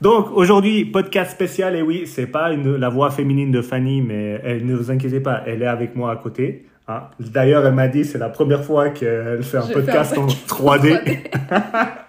Donc 0.00 0.30
aujourd'hui, 0.32 0.84
podcast 0.84 1.32
spécial, 1.32 1.74
et 1.76 1.82
oui, 1.82 2.06
c'est 2.06 2.26
pas 2.26 2.52
une, 2.52 2.76
la 2.76 2.88
voix 2.88 3.10
féminine 3.10 3.50
de 3.50 3.62
Fanny, 3.62 4.00
mais 4.00 4.40
elle, 4.44 4.64
ne 4.64 4.74
vous 4.74 4.90
inquiétez 4.90 5.20
pas, 5.20 5.42
elle 5.46 5.62
est 5.62 5.66
avec 5.66 5.96
moi 5.96 6.12
à 6.12 6.16
côté. 6.16 6.66
Hein. 6.86 7.02
D'ailleurs, 7.18 7.66
elle 7.66 7.74
m'a 7.74 7.88
dit 7.88 8.04
c'est 8.04 8.18
la 8.18 8.28
première 8.28 8.64
fois 8.64 8.90
qu'elle 8.90 9.42
fait 9.42 9.58
un 9.58 9.66
podcast 9.66 10.16
en 10.16 10.26
3D. 10.26 11.18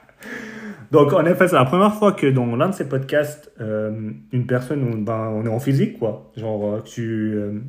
Donc 0.92 1.14
en 1.14 1.26
effet, 1.26 1.48
c'est 1.48 1.56
la 1.56 1.66
première 1.66 1.94
fois 1.94 2.14
que 2.14 2.28
dans 2.28 2.56
l'un 2.56 2.70
de 2.70 2.74
ces 2.74 2.88
podcasts, 2.88 3.52
euh, 3.62 4.12
une 4.32 4.48
personne, 4.48 5.04
ben, 5.04 5.32
on 5.34 5.46
est 5.46 5.50
en 5.50 5.60
physique, 5.60 6.00
quoi. 6.00 6.32
Genre, 6.36 6.66
euh, 6.66 6.82
tu... 6.82 7.34
Euh, 7.36 7.60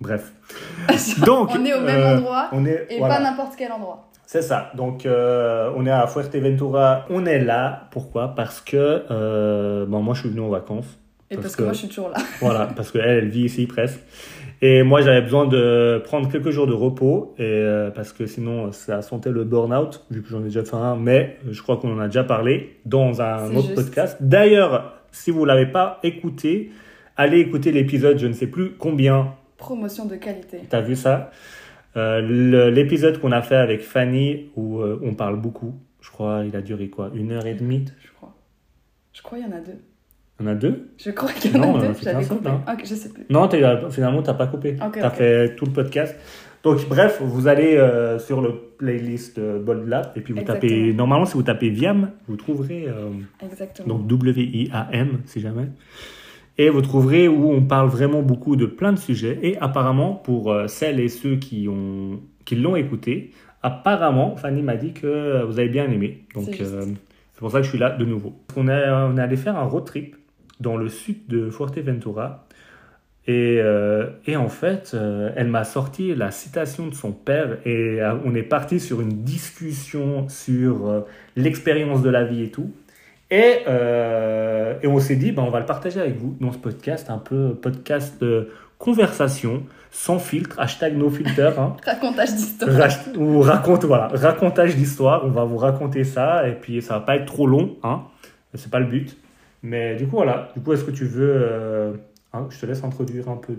bref. 0.00 0.32
Donc, 1.26 1.50
on 1.52 1.64
est 1.64 1.74
au 1.74 1.80
même 1.80 2.18
endroit 2.18 2.48
on 2.52 2.64
est, 2.64 2.86
et 2.88 2.98
pas 2.98 3.20
n'importe 3.20 3.54
quel 3.56 3.72
endroit. 3.72 4.09
C'est 4.32 4.42
ça. 4.42 4.70
Donc, 4.76 5.06
euh, 5.06 5.72
on 5.74 5.84
est 5.86 5.90
à 5.90 6.06
Fuerteventura. 6.06 7.04
On 7.10 7.26
est 7.26 7.40
là. 7.40 7.88
Pourquoi? 7.90 8.28
Parce 8.36 8.60
que, 8.60 9.02
euh, 9.10 9.86
bon, 9.86 10.02
moi, 10.02 10.14
je 10.14 10.20
suis 10.20 10.28
venu 10.28 10.40
en 10.40 10.48
vacances. 10.48 11.00
Et 11.32 11.36
parce, 11.36 11.56
que, 11.56 11.64
moi, 11.64 11.72
je 11.72 11.78
suis 11.78 11.88
toujours 11.88 12.10
là. 12.10 12.18
voilà, 12.40 12.68
parce 12.76 12.92
qu'elle, 12.92 13.08
elle 13.08 13.28
vit 13.28 13.46
ici 13.46 13.66
presque. 13.66 13.98
Et 14.62 14.84
moi, 14.84 15.00
j'avais 15.00 15.22
besoin 15.22 15.46
de 15.46 16.00
prendre 16.04 16.30
quelques 16.30 16.50
jours 16.50 16.68
de 16.68 16.72
repos. 16.72 17.34
Et 17.38 17.42
euh, 17.42 17.90
parce 17.90 18.12
que 18.12 18.26
sinon, 18.26 18.70
ça 18.70 19.02
sentait 19.02 19.32
le 19.32 19.42
burn-out, 19.42 20.06
vu 20.12 20.22
que 20.22 20.28
j'en 20.28 20.42
ai 20.42 20.44
déjà 20.44 20.62
fait 20.64 20.76
un. 20.76 20.94
Mais 20.94 21.36
je 21.50 21.60
crois 21.60 21.78
qu'on 21.78 21.92
en 21.92 21.98
a 21.98 22.06
déjà 22.06 22.22
parlé 22.22 22.78
dans 22.86 23.20
un 23.20 23.52
autre 23.56 23.74
podcast. 23.74 24.16
D'ailleurs, 24.20 24.94
si 25.10 25.32
vous 25.32 25.40
ne 25.40 25.46
l'avez 25.46 25.66
pas 25.66 25.98
écouté, 26.04 26.70
allez 27.16 27.40
écouter 27.40 27.72
l'épisode, 27.72 28.16
je 28.20 28.28
ne 28.28 28.32
sais 28.32 28.46
plus 28.46 28.74
combien. 28.78 29.34
Promotion 29.56 30.06
de 30.06 30.14
qualité. 30.14 30.60
T'as 30.68 30.82
vu 30.82 30.94
ça? 30.94 31.32
Euh, 31.96 32.70
l'épisode 32.70 33.20
qu'on 33.20 33.32
a 33.32 33.42
fait 33.42 33.56
avec 33.56 33.80
Fanny, 33.82 34.50
où 34.56 34.80
euh, 34.80 35.00
on 35.02 35.14
parle 35.14 35.40
beaucoup, 35.40 35.74
je 36.00 36.10
crois, 36.10 36.44
il 36.46 36.54
a 36.54 36.62
duré 36.62 36.88
quoi 36.88 37.10
Une 37.14 37.32
heure 37.32 37.46
et 37.46 37.54
demie 37.54 37.84
Je 38.00 38.10
crois. 38.12 38.34
Je 39.12 39.22
crois 39.22 39.38
qu'il 39.38 39.48
y 39.48 39.50
en 39.50 39.56
a 39.56 39.60
deux. 39.60 39.78
Il 40.38 40.46
y 40.46 40.48
en 40.48 40.52
a 40.52 40.54
deux? 40.54 40.92
Je 40.96 41.10
crois 41.10 41.32
qu'il 41.32 41.52
y 41.52 41.56
en 41.56 41.80
a 41.80 41.88
deux. 41.88 42.28
Coupé. 42.28 42.48
Hein. 42.48 42.76
je 42.82 42.94
sais 42.94 43.08
plus. 43.10 43.26
Non, 43.28 43.48
finalement, 43.90 44.22
tu 44.22 44.28
n'as 44.28 44.34
pas 44.34 44.46
coupé. 44.46 44.76
tu 44.92 45.00
as 45.00 45.10
fait 45.10 45.56
tout 45.56 45.66
le 45.66 45.72
podcast. 45.72 46.16
Donc, 46.62 46.86
bref, 46.88 47.20
vous 47.22 47.48
allez 47.48 47.76
euh, 47.76 48.18
sur 48.18 48.42
le 48.42 48.52
playlist 48.78 49.40
Bold 49.40 49.88
Lab 49.88 50.12
et 50.14 50.20
puis 50.20 50.32
vous 50.32 50.42
tapez. 50.42 50.92
Normalement, 50.92 51.26
si 51.26 51.34
vous 51.34 51.42
tapez 51.42 51.70
Viam, 51.70 52.10
vous 52.28 52.36
trouverez. 52.36 52.86
Exactement. 53.42 53.98
Donc, 53.98 54.06
W-I-A-M, 54.06 55.20
si 55.24 55.40
jamais. 55.40 55.68
Et 56.58 56.68
vous 56.68 56.82
trouverez 56.82 57.28
où 57.28 57.50
on 57.50 57.62
parle 57.62 57.88
vraiment 57.88 58.22
beaucoup 58.22 58.56
de 58.56 58.66
plein 58.66 58.92
de 58.92 58.98
sujets. 58.98 59.38
Et 59.42 59.58
apparemment, 59.58 60.14
pour 60.14 60.52
euh, 60.52 60.66
celles 60.66 61.00
et 61.00 61.08
ceux 61.08 61.36
qui 61.36 61.64
l'ont 61.64 62.20
qui 62.44 62.62
écouté, 62.76 63.30
apparemment, 63.62 64.36
Fanny 64.36 64.62
m'a 64.62 64.76
dit 64.76 64.92
que 64.92 65.42
vous 65.44 65.58
avez 65.58 65.68
bien 65.68 65.90
aimé. 65.90 66.24
Donc, 66.34 66.48
euh, 66.60 66.82
c'est 67.32 67.38
pour 67.38 67.50
ça 67.50 67.58
que 67.58 67.64
je 67.64 67.70
suis 67.70 67.78
là 67.78 67.90
de 67.90 68.04
nouveau. 68.04 68.34
On 68.56 68.68
est, 68.68 68.90
on 68.90 69.16
est 69.16 69.22
allé 69.22 69.36
faire 69.36 69.56
un 69.56 69.64
road 69.64 69.84
trip 69.84 70.16
dans 70.58 70.76
le 70.76 70.88
sud 70.88 71.26
de 71.28 71.48
Fuerteventura. 71.48 72.46
Et, 73.26 73.58
euh, 73.60 74.08
et 74.26 74.36
en 74.36 74.48
fait, 74.48 74.96
elle 75.36 75.48
m'a 75.48 75.64
sorti 75.64 76.14
la 76.14 76.30
citation 76.30 76.88
de 76.88 76.94
son 76.94 77.12
père 77.12 77.58
et 77.66 78.00
on 78.24 78.34
est 78.34 78.42
parti 78.42 78.80
sur 78.80 79.00
une 79.00 79.22
discussion 79.22 80.28
sur 80.28 81.04
l'expérience 81.36 82.02
de 82.02 82.10
la 82.10 82.24
vie 82.24 82.42
et 82.42 82.50
tout. 82.50 82.72
Et, 83.30 83.60
euh, 83.68 84.74
et 84.82 84.86
on 84.86 84.98
s'est 84.98 85.16
dit, 85.16 85.32
ben, 85.32 85.42
on 85.42 85.50
va 85.50 85.60
le 85.60 85.66
partager 85.66 86.00
avec 86.00 86.16
vous 86.16 86.36
dans 86.40 86.52
ce 86.52 86.58
podcast, 86.58 87.10
un 87.10 87.18
peu 87.18 87.54
podcast 87.54 88.20
de 88.20 88.50
conversation, 88.78 89.62
sans 89.90 90.18
filtre, 90.18 90.58
hashtag 90.58 90.96
no 90.96 91.10
filter. 91.10 91.52
Hein. 91.58 91.76
racontage 91.84 92.34
d'histoire. 92.34 92.90
ou 93.16 93.40
raconte, 93.40 93.84
voilà, 93.84 94.08
racontage 94.12 94.74
d'histoire. 94.74 95.24
On 95.24 95.30
va 95.30 95.44
vous 95.44 95.58
raconter 95.58 96.02
ça 96.02 96.48
et 96.48 96.54
puis 96.54 96.82
ça 96.82 96.94
va 96.94 97.00
pas 97.00 97.16
être 97.16 97.26
trop 97.26 97.46
long, 97.46 97.76
hein. 97.82 98.02
C'est 98.54 98.70
pas 98.70 98.80
le 98.80 98.86
but. 98.86 99.16
Mais 99.62 99.94
du 99.96 100.06
coup, 100.06 100.16
voilà. 100.16 100.48
Du 100.56 100.62
coup, 100.62 100.72
est-ce 100.72 100.84
que 100.84 100.90
tu 100.90 101.04
veux. 101.04 101.32
Euh, 101.36 101.92
hein, 102.32 102.46
je 102.50 102.58
te 102.58 102.66
laisse 102.66 102.82
introduire 102.82 103.28
un 103.28 103.36
peu. 103.36 103.52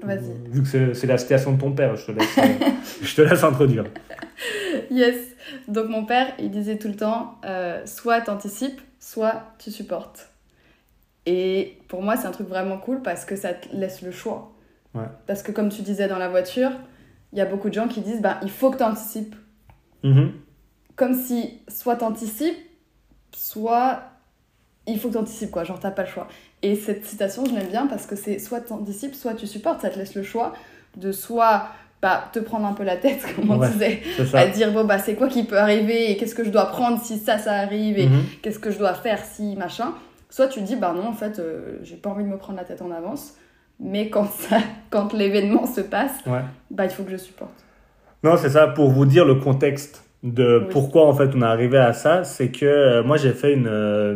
vu 0.50 0.64
que 0.64 0.94
c'est 0.94 1.08
la 1.08 1.18
situation 1.18 1.54
de 1.54 1.60
ton 1.60 1.72
père, 1.72 1.96
je 1.96 2.08
te 2.08 2.12
laisse, 2.12 2.38
euh, 2.38 2.66
je 3.02 3.16
te 3.16 3.22
laisse 3.22 3.44
introduire. 3.44 3.86
Yes. 4.90 5.31
Donc, 5.68 5.90
mon 5.90 6.06
père, 6.06 6.34
il 6.40 6.52
disait 6.52 6.78
tout 6.78 6.88
le 6.88 6.96
temps 6.96 7.40
soit 7.86 8.22
t'anticipes, 8.22 8.82
soit 9.00 9.44
tu 9.58 9.72
supportes. 9.72 10.30
Et 11.26 11.78
pour 11.88 12.02
moi, 12.02 12.18
c'est 12.18 12.28
un 12.28 12.32
truc 12.32 12.48
vraiment 12.48 12.78
cool 12.78 13.02
parce 13.02 13.26
que 13.26 13.36
ça 13.36 13.54
te 13.54 13.76
laisse 13.76 14.02
le 14.02 14.12
choix. 14.12 14.54
Parce 15.28 15.44
que 15.44 15.52
comme 15.52 15.70
tu 15.70 15.82
disais 15.84 16.08
dans 16.08 16.18
la 16.18 16.30
voiture, 16.30 16.72
il 17.32 17.38
y 17.38 17.42
a 17.42 17.46
beaucoup 17.46 17.70
de 17.70 17.74
gens 17.74 17.88
qui 17.88 18.02
disent 18.02 18.22
bah, 18.22 18.40
il 18.42 18.50
faut 18.50 18.72
que 18.72 18.78
tu 18.78 18.84
anticipes. 18.84 19.36
Mm-hmm. 20.04 20.32
Comme 20.96 21.14
si 21.14 21.62
soit 21.68 21.96
tu 21.96 22.04
anticipes, 22.04 22.58
soit 23.34 24.04
il 24.88 25.00
faut 25.00 25.08
que 25.08 25.14
tu 25.14 25.20
anticipes, 25.20 25.52
quoi. 25.52 25.64
Genre, 25.64 25.80
t'as 25.80 25.92
pas 25.92 26.04
le 26.04 26.10
choix. 26.10 26.28
Et 26.62 26.76
cette 26.76 27.06
citation, 27.06 27.46
je 27.46 27.54
l'aime 27.54 27.70
bien 27.70 27.88
parce 27.88 28.06
que 28.06 28.16
c'est 28.16 28.40
soit 28.40 28.62
tu 28.62 28.74
anticipes, 28.74 29.16
soit 29.16 29.36
tu 29.36 29.48
supportes. 29.48 29.82
Ça 29.82 29.90
te 29.90 29.98
laisse 29.98 30.16
le 30.16 30.24
choix 30.24 30.54
de 30.98 31.12
soit 31.12 31.70
bah, 32.02 32.30
te 32.34 32.40
prendre 32.40 32.66
un 32.66 32.74
peu 32.74 32.84
la 32.84 32.98
tête, 32.98 33.20
comme 33.36 33.52
on 33.52 33.58
disait, 33.58 34.02
à 34.34 34.48
dire 34.48 34.72
bon, 34.72 34.86
bah, 34.86 35.00
c'est 35.00 35.16
quoi 35.16 35.28
qui 35.28 35.44
peut 35.44 35.58
arriver 35.58 36.12
et 36.12 36.18
qu'est-ce 36.18 36.36
que 36.36 36.44
je 36.44 36.50
dois 36.50 36.66
prendre 36.66 37.02
si 37.02 37.18
ça, 37.18 37.38
ça 37.38 37.54
arrive 37.54 38.00
et 38.00 38.08
mhm. 38.08 38.24
qu'est-ce 38.42 38.60
que 38.60 38.72
je 38.72 38.80
dois 38.80 38.94
faire 38.94 39.20
si 39.24 39.56
machin. 39.56 39.94
Soit 40.30 40.48
tu 40.48 40.62
dis, 40.62 40.78
bah 40.78 40.94
non, 40.96 41.10
en 41.10 41.14
fait, 41.14 41.40
euh, 41.40 41.80
j'ai 41.84 41.98
pas 41.98 42.10
envie 42.10 42.24
de 42.24 42.30
me 42.30 42.38
prendre 42.38 42.58
la 42.58 42.64
tête 42.64 42.82
en 42.82 42.90
avance, 42.90 43.36
mais 43.80 44.10
quand, 44.10 44.30
ça, 44.32 44.60
quand 44.90 45.14
l'événement 45.14 45.66
se 45.66 45.82
passe, 45.82 46.14
bah, 46.26 46.86
il 46.86 46.90
faut 46.90 47.04
que 47.04 47.12
je 47.12 47.18
supporte. 47.18 47.52
Non, 48.24 48.38
c'est 48.38 48.50
ça, 48.50 48.68
pour 48.68 48.90
vous 48.90 49.06
dire 49.06 49.26
le 49.26 49.36
contexte 49.36 50.04
de 50.24 50.68
pourquoi 50.70 51.08
en 51.08 51.14
fait 51.14 51.32
on 51.36 51.42
est 51.42 51.46
arrivé 51.46 51.78
à 51.78 51.94
ça, 51.94 52.24
c'est 52.24 52.50
que 52.50 52.66
euh, 52.66 53.04
moi 53.04 53.18
j'ai 53.18 53.32
fait 53.32 53.54
une, 53.54 53.68
euh, 53.68 54.16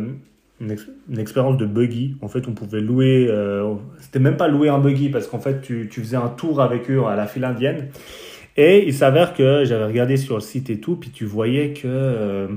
une, 0.60 1.18
expérience 1.18 1.56
de 1.56 1.66
buggy. 1.66 2.16
En 2.22 2.28
fait, 2.28 2.48
on 2.48 2.52
pouvait 2.52 2.80
louer, 2.80 3.26
euh, 3.28 3.74
c'était 4.00 4.18
même 4.18 4.36
pas 4.36 4.48
louer 4.48 4.68
un 4.68 4.78
buggy 4.78 5.08
parce 5.08 5.26
qu'en 5.26 5.40
fait, 5.40 5.60
tu, 5.60 5.88
tu, 5.90 6.00
faisais 6.00 6.16
un 6.16 6.28
tour 6.28 6.60
avec 6.60 6.90
eux 6.90 7.04
à 7.04 7.16
la 7.16 7.26
file 7.26 7.44
indienne. 7.44 7.88
Et 8.56 8.86
il 8.86 8.94
s'avère 8.94 9.34
que 9.34 9.64
j'avais 9.64 9.84
regardé 9.84 10.16
sur 10.16 10.36
le 10.36 10.40
site 10.40 10.70
et 10.70 10.80
tout, 10.80 10.96
puis 10.96 11.10
tu 11.10 11.26
voyais 11.26 11.74
que, 11.74 11.82
euh, 11.84 12.48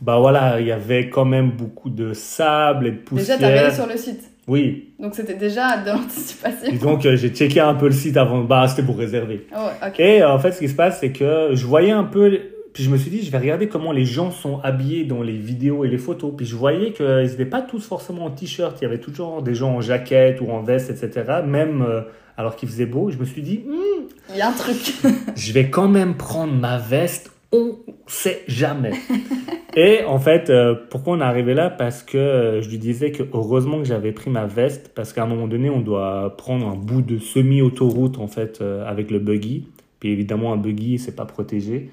bah 0.00 0.18
voilà, 0.18 0.60
il 0.60 0.66
y 0.66 0.72
avait 0.72 1.08
quand 1.10 1.24
même 1.24 1.52
beaucoup 1.52 1.90
de 1.90 2.12
sable 2.12 2.88
et 2.88 2.90
de 2.90 2.96
poussière. 2.96 3.38
Déjà, 3.38 3.48
tu 3.48 3.54
regardé 3.54 3.76
sur 3.76 3.86
le 3.86 3.96
site 3.96 4.32
Oui. 4.48 4.94
Donc 4.98 5.14
c'était 5.14 5.34
déjà 5.34 5.76
de 5.76 5.90
l'anticipation. 5.90 6.74
Donc 6.82 7.06
euh, 7.06 7.14
j'ai 7.14 7.28
checké 7.28 7.60
un 7.60 7.74
peu 7.74 7.86
le 7.86 7.92
site 7.92 8.16
avant, 8.16 8.42
bah 8.42 8.66
c'était 8.66 8.82
pour 8.82 8.98
réserver. 8.98 9.46
Oh, 9.56 9.68
Et 9.96 10.24
en 10.24 10.40
fait, 10.40 10.50
ce 10.50 10.58
qui 10.58 10.68
se 10.68 10.74
passe, 10.74 10.98
c'est 10.98 11.12
que 11.12 11.50
je 11.52 11.66
voyais 11.66 11.92
un 11.92 12.04
peu 12.04 12.40
puis 12.72 12.84
je 12.84 12.90
me 12.90 12.96
suis 12.96 13.10
dit, 13.10 13.22
je 13.22 13.30
vais 13.30 13.38
regarder 13.38 13.68
comment 13.68 13.92
les 13.92 14.06
gens 14.06 14.30
sont 14.30 14.60
habillés 14.60 15.04
dans 15.04 15.22
les 15.22 15.36
vidéos 15.36 15.84
et 15.84 15.88
les 15.88 15.98
photos. 15.98 16.32
Puis 16.34 16.46
je 16.46 16.56
voyais 16.56 16.92
qu'ils 16.92 17.06
n'étaient 17.06 17.44
pas 17.44 17.60
tous 17.60 17.86
forcément 17.86 18.24
en 18.24 18.30
t-shirt. 18.30 18.78
Il 18.80 18.84
y 18.84 18.86
avait 18.86 19.00
toujours 19.00 19.42
des 19.42 19.54
gens 19.54 19.74
en 19.74 19.80
jaquette 19.82 20.40
ou 20.40 20.50
en 20.50 20.62
veste, 20.62 20.90
etc. 20.90 21.42
Même 21.46 21.82
euh, 21.82 22.02
alors 22.38 22.56
qu'il 22.56 22.70
faisait 22.70 22.86
beau. 22.86 23.10
Je 23.10 23.18
me 23.18 23.26
suis 23.26 23.42
dit, 23.42 23.64
hmm, 23.66 24.08
il 24.30 24.36
y 24.36 24.40
a 24.40 24.48
un 24.48 24.52
truc. 24.52 24.94
je 25.36 25.52
vais 25.52 25.68
quand 25.68 25.88
même 25.88 26.16
prendre 26.16 26.54
ma 26.54 26.78
veste. 26.78 27.30
On 27.54 27.76
sait 28.06 28.42
jamais. 28.48 28.92
et 29.76 30.04
en 30.04 30.18
fait, 30.18 30.48
euh, 30.48 30.74
pourquoi 30.88 31.16
on 31.16 31.20
est 31.20 31.24
arrivé 31.24 31.52
là? 31.52 31.68
Parce 31.68 32.02
que 32.02 32.16
euh, 32.16 32.62
je 32.62 32.70
lui 32.70 32.78
disais 32.78 33.12
que 33.12 33.22
heureusement 33.34 33.80
que 33.80 33.84
j'avais 33.84 34.12
pris 34.12 34.30
ma 34.30 34.46
veste. 34.46 34.92
Parce 34.94 35.12
qu'à 35.12 35.24
un 35.24 35.26
moment 35.26 35.46
donné, 35.46 35.68
on 35.68 35.80
doit 35.80 36.38
prendre 36.38 36.66
un 36.66 36.76
bout 36.76 37.02
de 37.02 37.18
semi-autoroute 37.18 38.16
en 38.16 38.28
fait 38.28 38.62
avec 38.62 39.10
le 39.10 39.18
buggy. 39.18 39.68
Puis 40.00 40.10
évidemment, 40.10 40.54
un 40.54 40.56
buggy, 40.56 40.98
c'est 40.98 41.14
pas 41.14 41.26
protégé. 41.26 41.90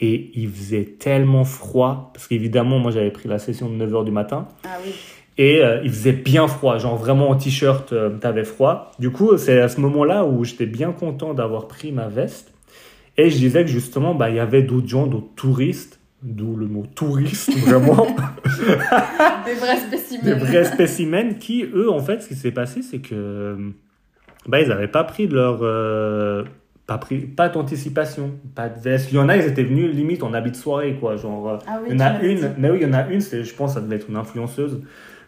Et 0.00 0.32
il 0.34 0.50
faisait 0.50 0.84
tellement 0.84 1.44
froid, 1.44 2.10
parce 2.12 2.26
qu'évidemment, 2.26 2.78
moi 2.78 2.90
j'avais 2.90 3.12
pris 3.12 3.28
la 3.28 3.38
session 3.38 3.70
de 3.70 3.86
9h 3.86 4.04
du 4.04 4.10
matin. 4.10 4.48
Ah 4.64 4.78
oui. 4.84 4.92
Et 5.36 5.62
euh, 5.62 5.80
il 5.82 5.90
faisait 5.90 6.12
bien 6.12 6.46
froid, 6.46 6.78
genre 6.78 6.96
vraiment 6.96 7.30
en 7.30 7.36
t-shirt, 7.36 7.92
euh, 7.92 8.10
t'avais 8.10 8.44
froid. 8.44 8.92
Du 8.98 9.10
coup, 9.10 9.36
c'est 9.36 9.60
à 9.60 9.68
ce 9.68 9.80
moment-là 9.80 10.24
où 10.24 10.44
j'étais 10.44 10.66
bien 10.66 10.92
content 10.92 11.34
d'avoir 11.34 11.66
pris 11.66 11.90
ma 11.90 12.08
veste. 12.08 12.52
Et 13.16 13.30
je 13.30 13.36
disais 13.36 13.64
que 13.64 13.70
justement, 13.70 14.14
bah, 14.14 14.30
il 14.30 14.36
y 14.36 14.40
avait 14.40 14.62
d'autres 14.62 14.88
gens, 14.88 15.06
d'autres 15.06 15.34
touristes, 15.34 16.00
d'où 16.22 16.56
le 16.56 16.66
mot 16.66 16.84
touriste, 16.94 17.56
vraiment. 17.66 18.06
Des 19.44 19.54
vrais 19.54 19.76
spécimens. 19.76 20.24
Des 20.24 20.34
vrais 20.34 20.64
spécimens 20.64 21.34
qui, 21.34 21.64
eux, 21.64 21.90
en 21.90 22.00
fait, 22.00 22.22
ce 22.22 22.28
qui 22.28 22.34
s'est 22.34 22.52
passé, 22.52 22.82
c'est 22.82 23.00
que 23.00 23.72
bah, 24.46 24.60
ils 24.60 24.68
n'avaient 24.68 24.88
pas 24.88 25.04
pris 25.04 25.26
leur, 25.26 25.60
euh, 25.62 26.44
pas, 26.86 26.98
pris, 26.98 27.18
pas 27.20 27.48
d'anticipation, 27.48 28.32
pas 28.54 28.68
de 28.68 28.78
veste. 28.80 29.10
Il 29.12 29.16
y 29.16 29.18
en 29.18 29.28
a, 29.28 29.36
ils 29.36 29.46
étaient 29.46 29.62
venus 29.64 29.94
limite 29.94 30.22
en 30.22 30.34
habit 30.34 30.50
de 30.50 30.56
soirée, 30.56 30.96
quoi. 31.00 31.16
Genre, 31.16 31.60
ah 31.66 31.80
il 31.88 31.92
y 31.92 31.96
en 31.96 32.00
a 32.04 32.20
une, 32.22 32.54
mais 32.58 32.70
oui, 32.70 32.78
il 32.82 32.86
y 32.86 32.90
en 32.90 32.92
a 32.94 33.06
une, 33.08 33.20
je 33.20 33.54
pense, 33.54 33.74
ça 33.74 33.80
devait 33.80 33.96
être 33.96 34.08
une 34.10 34.16
influenceuse. 34.16 34.80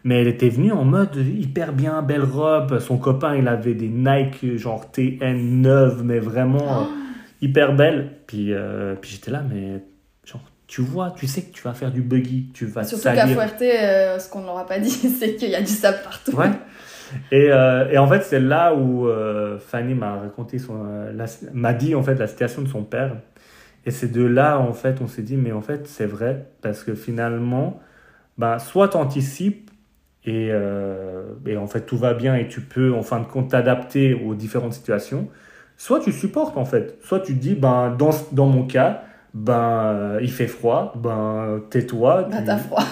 Mais 0.05 0.21
elle 0.21 0.29
était 0.29 0.51
venue 0.51 0.71
en 0.71 0.85
mode 0.85 1.17
hyper 1.17 1.73
bien, 1.73 2.01
belle 2.03 2.23
robe. 2.23 2.79
Son 2.79 2.97
copain, 2.99 3.35
il 3.37 3.49
avait 3.49 3.75
des 3.75 3.89
Nike 3.89 4.57
genre 4.57 4.91
TN 4.93 5.63
9, 5.63 6.03
mais 6.05 6.21
vraiment 6.21 6.83
Oh. 6.83 6.87
hyper 7.43 7.75
belle. 7.75 8.13
Puis, 8.29 8.53
euh, 8.53 8.95
puis 9.01 9.11
j'étais 9.11 9.33
là, 9.33 9.43
mais 9.51 9.83
genre, 10.25 10.43
tu 10.69 10.81
vois, 10.83 11.11
tu 11.17 11.27
sais 11.27 11.43
que 11.43 11.53
tu 11.53 11.63
vas 11.63 11.75
faire 11.75 11.91
du 11.91 12.03
buggy, 12.03 12.51
tu 12.55 12.67
vas 12.67 12.85
Surtout 12.85 13.03
qu'à. 13.05 13.27
Fuerte, 13.27 13.63
euh, 13.63 14.19
ce 14.21 14.31
qu'on 14.31 14.43
ne 14.43 14.47
leur 14.47 14.59
a 14.59 14.67
pas 14.67 14.79
dit, 14.79 14.91
c'est 15.19 15.35
qu'il 15.35 15.51
y 15.51 15.55
a 15.57 15.61
du 15.61 15.67
sable 15.67 15.99
partout. 16.05 16.37
Ouais. 16.37 16.51
Et, 17.31 17.51
euh, 17.53 17.89
et 17.91 17.99
en 17.99 18.07
fait, 18.09 18.23
c'est 18.23 18.41
là 18.41 18.75
où 18.75 19.07
euh, 19.09 19.59
Fanny 19.59 19.95
m'a 19.95 20.17
raconté 20.17 20.59
son, 20.59 20.85
euh, 20.87 21.27
m'a 21.53 21.73
dit 21.75 21.95
en 21.95 22.03
fait 22.03 22.15
la 22.17 22.27
situation 22.27 22.63
de 22.63 22.69
son 22.69 22.85
père. 22.85 23.17
Et 23.87 23.91
c'est 23.93 24.13
de 24.13 24.25
là 24.25 24.59
en 24.61 24.73
fait, 24.75 25.01
on 25.03 25.07
s'est 25.09 25.23
dit 25.23 25.37
mais 25.37 25.53
en 25.53 25.63
fait 25.63 25.87
c'est 25.89 26.07
vrai 26.07 26.47
parce 26.63 26.85
que 26.85 26.95
finalement, 26.95 27.81
bah 28.39 28.59
soit 28.61 28.89
t'anticipes 28.91 29.71
et, 30.25 30.51
et 31.47 31.57
en 31.57 31.67
fait 31.67 31.83
tout 31.87 31.97
va 31.97 32.15
bien 32.15 32.35
et 32.37 32.49
tu 32.49 32.61
peux 32.61 32.93
en 32.95 33.03
fin 33.03 33.21
de 33.21 33.27
compte 33.27 33.51
t'adapter 33.51 34.15
aux 34.15 34.35
différentes 34.35 34.73
situations. 34.75 35.29
Soit 35.77 36.01
tu 36.01 36.13
supportes 36.13 36.57
en 36.57 36.65
fait, 36.65 36.99
soit 37.03 37.21
tu 37.21 37.35
dis 37.35 37.55
ben 37.55 37.95
dans 37.97 38.11
dans 38.33 38.47
mon 38.47 38.67
cas 38.67 39.03
ben 39.35 39.55
euh, 39.95 40.19
il 40.23 40.31
fait 40.31 40.47
froid, 40.47 40.95
ben 40.97 41.63
tais-toi, 41.71 42.25
Bah, 42.25 42.37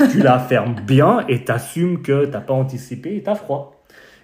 tu- 0.06 0.12
tu 0.12 0.20
la 0.20 0.38
fermes 0.38 0.74
bien 0.86 1.24
et 1.28 1.44
t'assumes 1.44 2.02
que 2.02 2.26
t'as 2.26 2.40
pas 2.40 2.52
anticipé 2.54 3.16
et 3.16 3.22
t'as 3.22 3.34
froid. 3.34 3.73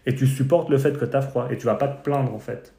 Et 0.06 0.14
tu 0.14 0.26
supportes 0.26 0.70
le 0.70 0.78
fait 0.78 0.98
que 0.98 1.04
t'as 1.04 1.20
froid 1.20 1.48
et 1.50 1.56
tu 1.58 1.66
vas 1.66 1.74
pas 1.74 1.88
te 1.88 2.02
plaindre 2.02 2.34
en 2.34 2.38
fait. 2.38 2.72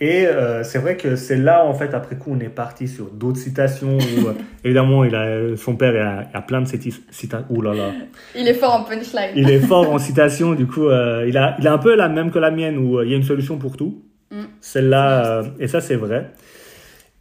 Et 0.00 0.26
euh, 0.26 0.64
c'est 0.64 0.78
vrai 0.78 0.96
que 0.96 1.14
c'est 1.14 1.36
là 1.36 1.64
en 1.64 1.74
fait 1.74 1.94
après 1.94 2.16
coup 2.16 2.32
on 2.34 2.40
est 2.40 2.48
parti 2.48 2.88
sur 2.88 3.06
d'autres 3.10 3.38
citations 3.38 3.98
où 3.98 4.26
euh, 4.28 4.32
évidemment 4.64 5.04
il 5.04 5.14
a, 5.14 5.56
son 5.56 5.76
père 5.76 5.92
il 5.94 6.00
a, 6.00 6.26
il 6.32 6.36
a 6.36 6.42
plein 6.42 6.60
de 6.60 6.66
citations. 6.66 7.44
Ouh 7.50 7.62
là 7.62 7.72
là. 7.72 7.92
Il 8.34 8.48
est 8.48 8.54
fort 8.54 8.74
en 8.74 8.82
punchline. 8.82 9.30
Il 9.36 9.48
est 9.48 9.60
fort 9.60 9.88
en 9.92 9.98
citation 10.08 10.54
du 10.54 10.66
coup 10.66 10.88
euh, 10.88 11.24
il, 11.28 11.36
a, 11.36 11.54
il 11.60 11.68
a 11.68 11.72
un 11.72 11.78
peu 11.78 11.94
la 11.94 12.08
même 12.08 12.32
que 12.32 12.40
la 12.40 12.50
mienne 12.50 12.78
où 12.78 12.98
euh, 12.98 13.04
il 13.04 13.10
y 13.12 13.14
a 13.14 13.16
une 13.16 13.22
solution 13.22 13.58
pour 13.58 13.76
tout. 13.76 14.02
Mm. 14.32 14.42
Celle-là 14.60 15.26
euh, 15.26 15.42
et 15.60 15.68
ça 15.68 15.80
c'est 15.80 15.94
vrai. 15.96 16.30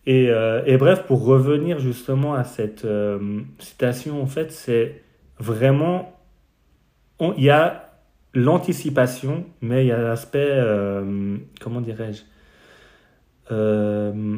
Et, 0.07 0.30
euh, 0.31 0.63
et 0.66 0.77
bref, 0.77 1.04
pour 1.04 1.24
revenir 1.25 1.77
justement 1.77 2.34
à 2.34 2.44
cette 2.44 2.86
euh, 2.86 3.19
citation, 3.60 4.19
en 4.24 4.25
fait, 4.25 4.51
c'est 4.51 5.04
vraiment. 5.38 6.19
on- 7.19 7.36
Il 7.38 7.44
y 7.44 7.51
a 7.51 7.91
l'anticipation, 8.33 9.45
mais 9.62 9.86
il 9.86 9.88
y 9.88 9.92
a 9.92 9.98
l'aspect. 9.98 10.48
euh, 10.50 11.38
comment 11.60 11.81
dirais-je 11.81 12.22
euh, 13.51 14.38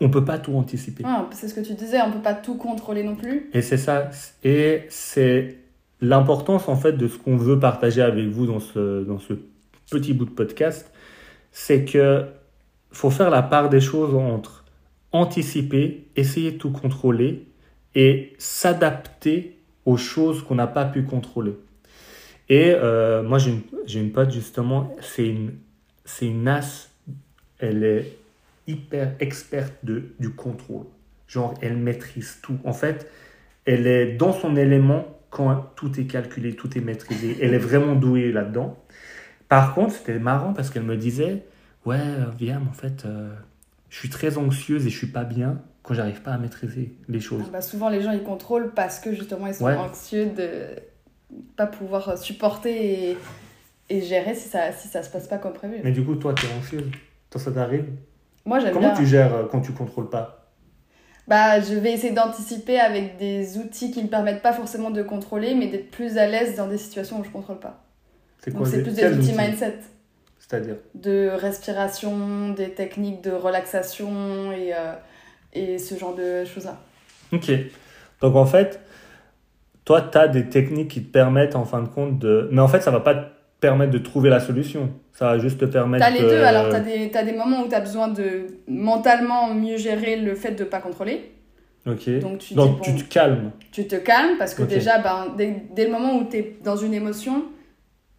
On 0.00 0.10
peut 0.10 0.24
pas 0.24 0.38
tout 0.38 0.54
anticiper. 0.54 1.04
Ouais, 1.04 1.10
c'est 1.32 1.48
ce 1.48 1.54
que 1.54 1.60
tu 1.60 1.74
disais, 1.74 2.00
on 2.02 2.12
peut 2.12 2.22
pas 2.22 2.34
tout 2.34 2.56
contrôler 2.56 3.02
non 3.02 3.14
plus. 3.14 3.50
Et 3.52 3.62
c'est 3.62 3.76
ça. 3.76 4.10
Et 4.44 4.84
c'est 4.88 5.58
l'importance 6.00 6.68
en 6.68 6.76
fait 6.76 6.92
de 6.92 7.08
ce 7.08 7.18
qu'on 7.18 7.36
veut 7.36 7.58
partager 7.58 8.02
avec 8.02 8.28
vous 8.28 8.46
dans 8.46 8.60
ce, 8.60 9.04
dans 9.04 9.18
ce 9.18 9.34
petit 9.90 10.12
bout 10.12 10.24
de 10.24 10.30
podcast. 10.30 10.90
C'est 11.52 11.84
que 11.84 12.24
faut 12.90 13.10
faire 13.10 13.30
la 13.30 13.42
part 13.42 13.68
des 13.68 13.80
choses 13.80 14.14
entre 14.14 14.64
anticiper, 15.12 16.08
essayer 16.16 16.52
de 16.52 16.58
tout 16.58 16.70
contrôler 16.70 17.46
et 17.94 18.34
s'adapter 18.38 19.58
aux 19.84 19.96
choses 19.96 20.42
qu'on 20.42 20.54
n'a 20.54 20.66
pas 20.66 20.84
pu 20.84 21.02
contrôler. 21.04 21.54
Et 22.48 22.72
euh, 22.74 23.22
moi, 23.22 23.38
j'ai 23.38 23.50
une, 23.50 23.62
une 24.02 24.12
pote 24.12 24.30
justement, 24.30 24.94
c'est 25.00 25.26
une, 25.26 25.52
c'est 26.04 26.26
une 26.26 26.48
as, 26.48 26.90
elle 27.58 27.84
est 27.84 28.16
hyper 28.66 29.12
experte 29.20 29.74
de, 29.82 30.04
du 30.18 30.30
contrôle. 30.30 30.86
Genre, 31.26 31.54
elle 31.60 31.76
maîtrise 31.76 32.38
tout. 32.42 32.58
En 32.64 32.72
fait, 32.72 33.06
elle 33.66 33.86
est 33.86 34.16
dans 34.16 34.32
son 34.32 34.56
élément 34.56 35.06
quand 35.30 35.72
tout 35.76 36.00
est 36.00 36.04
calculé, 36.06 36.54
tout 36.54 36.76
est 36.78 36.80
maîtrisé. 36.80 37.36
Elle 37.42 37.52
est 37.52 37.58
vraiment 37.58 37.94
douée 37.94 38.32
là-dedans. 38.32 38.78
Par 39.48 39.74
contre, 39.74 39.92
c'était 39.94 40.18
marrant 40.18 40.54
parce 40.54 40.70
qu'elle 40.70 40.84
me 40.84 40.96
disait 40.96 41.42
Ouais, 41.84 42.00
Viam, 42.38 42.66
en 42.68 42.72
fait, 42.72 43.04
euh, 43.04 43.30
je 43.90 43.98
suis 43.98 44.08
très 44.08 44.38
anxieuse 44.38 44.86
et 44.86 44.90
je 44.90 44.96
suis 44.96 45.06
pas 45.06 45.24
bien 45.24 45.60
quand 45.82 45.94
j'arrive 45.94 46.22
pas 46.22 46.32
à 46.32 46.38
maîtriser 46.38 46.92
les 47.08 47.20
choses. 47.20 47.42
Ah 47.46 47.50
bah, 47.52 47.60
souvent, 47.62 47.88
les 47.90 48.00
gens 48.02 48.12
ils 48.12 48.22
contrôlent 48.22 48.72
parce 48.74 49.00
que 49.00 49.12
justement 49.14 49.46
ils 49.46 49.54
sont 49.54 49.64
Ouais. 49.64 49.76
anxieux 49.76 50.26
de 50.36 50.50
pas 51.56 51.66
pouvoir 51.66 52.16
supporter 52.18 53.10
et, 53.10 53.18
et 53.90 54.00
gérer 54.00 54.34
si 54.34 54.48
ça, 54.48 54.72
si 54.72 54.88
ça 54.88 55.02
se 55.02 55.10
passe 55.10 55.28
pas 55.28 55.38
comme 55.38 55.52
prévu. 55.52 55.80
Mais 55.84 55.92
du 55.92 56.04
coup, 56.04 56.14
toi, 56.16 56.34
tu 56.34 56.46
es 56.46 56.48
anxieuse. 56.58 56.90
Toi, 57.30 57.40
ça 57.40 57.52
t'arrive 57.52 57.84
Moi 58.46 58.58
j'aime 58.60 58.72
Comment 58.72 58.88
bien. 58.92 58.96
tu 58.96 59.06
gères 59.06 59.34
euh, 59.34 59.44
quand 59.50 59.60
tu 59.60 59.72
contrôles 59.72 60.08
pas 60.08 60.50
Bah, 61.26 61.60
je 61.60 61.74
vais 61.74 61.92
essayer 61.92 62.14
d'anticiper 62.14 62.80
avec 62.80 63.18
des 63.18 63.58
outils 63.58 63.90
qui 63.90 64.02
me 64.02 64.08
permettent 64.08 64.40
pas 64.42 64.52
forcément 64.54 64.90
de 64.90 65.02
contrôler, 65.02 65.54
mais 65.54 65.66
d'être 65.66 65.90
plus 65.90 66.16
à 66.16 66.26
l'aise 66.26 66.56
dans 66.56 66.66
des 66.68 66.78
situations 66.78 67.20
où 67.20 67.24
je 67.24 67.28
contrôle 67.30 67.58
pas. 67.58 67.84
C'est 68.42 68.54
Donc 68.54 68.66
c'est 68.66 68.82
plus 68.82 68.94
des 68.94 69.06
outils 69.12 69.34
mindset, 69.36 69.78
C'est-à-dire 70.38 70.76
de 70.94 71.28
respiration, 71.34 72.50
des 72.50 72.70
techniques 72.70 73.20
de 73.22 73.32
relaxation 73.32 74.52
et, 74.52 74.72
euh, 74.74 74.94
et 75.52 75.78
ce 75.78 75.96
genre 75.96 76.14
de 76.14 76.44
choses-là. 76.46 76.78
Ok. 77.32 77.50
Donc 78.22 78.36
en 78.36 78.46
fait, 78.46 78.80
toi, 79.88 80.02
tu 80.02 80.18
as 80.18 80.28
des 80.28 80.48
techniques 80.50 80.88
qui 80.88 81.02
te 81.02 81.10
permettent 81.10 81.56
en 81.56 81.64
fin 81.64 81.82
de 81.82 81.88
compte 81.88 82.18
de... 82.18 82.48
Mais 82.52 82.60
en 82.60 82.68
fait, 82.68 82.80
ça 82.82 82.90
va 82.90 83.00
pas 83.00 83.14
te 83.14 83.26
permettre 83.60 83.90
de 83.90 83.98
trouver 83.98 84.28
la 84.28 84.38
solution. 84.38 84.90
Ça 85.12 85.24
va 85.26 85.38
juste 85.38 85.58
te 85.58 85.64
permettre 85.64 86.04
T'as 86.04 86.10
les 86.12 86.20
de- 86.22 86.28
deux, 86.28 86.42
alors 86.42 86.68
t'as 86.68 86.80
des, 86.80 87.10
t'as 87.10 87.22
des 87.24 87.32
moments 87.32 87.62
où 87.62 87.68
t'as 87.68 87.80
besoin 87.80 88.08
de 88.08 88.46
mentalement 88.68 89.54
mieux 89.54 89.76
gérer 89.78 90.16
le 90.16 90.34
fait 90.34 90.52
de 90.52 90.64
pas 90.64 90.80
contrôler. 90.80 91.32
Ok. 91.86 92.08
Donc 92.20 92.38
tu, 92.38 92.54
Donc 92.54 92.80
dis, 92.82 92.82
tu 92.82 92.92
bon, 92.92 92.98
te 92.98 93.04
calmes. 93.04 93.50
tu 93.72 93.86
te 93.86 93.96
calmes 93.96 94.36
parce 94.38 94.54
que 94.54 94.62
déjà, 94.62 94.98
ben, 94.98 95.28
dès, 95.38 95.62
dès 95.74 95.86
le 95.86 95.90
moment 95.92 96.16
où 96.18 96.24
t'es 96.24 96.56
dans 96.62 96.76
une 96.76 96.92
émotion, 96.92 97.44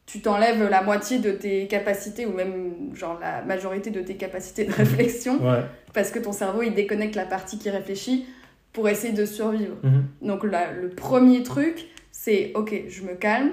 tu 0.07 0.21
t'enlèves 0.21 0.67
la 0.69 0.81
moitié 0.81 1.19
de 1.19 1.31
tes 1.31 1.67
capacités 1.67 2.25
ou 2.25 2.31
même 2.33 2.73
genre 2.95 3.19
la 3.21 3.43
majorité 3.43 3.91
de 3.91 4.01
tes 4.01 4.15
capacités 4.15 4.65
de 4.65 4.73
réflexion 4.83 5.33
Ouais. 5.35 5.61
parce 5.93 6.09
que 6.09 6.17
ton 6.17 6.31
cerveau 6.31 6.63
il 6.63 6.73
déconnecte 6.73 7.15
la 7.15 7.25
partie 7.25 7.59
qui 7.59 7.69
réfléchit 7.69 8.25
pour 8.73 8.87
essayer 8.89 9.13
de 9.13 9.25
survivre. 9.25 9.75
Mhm. 9.83 10.05
Donc 10.21 10.43
la- 10.43 10.71
le 10.71 10.89
premier 10.89 11.43
truc, 11.43 11.87
c'est 12.11 12.51
ok, 12.55 12.83
je 12.87 13.03
me 13.03 13.15
calme. 13.15 13.51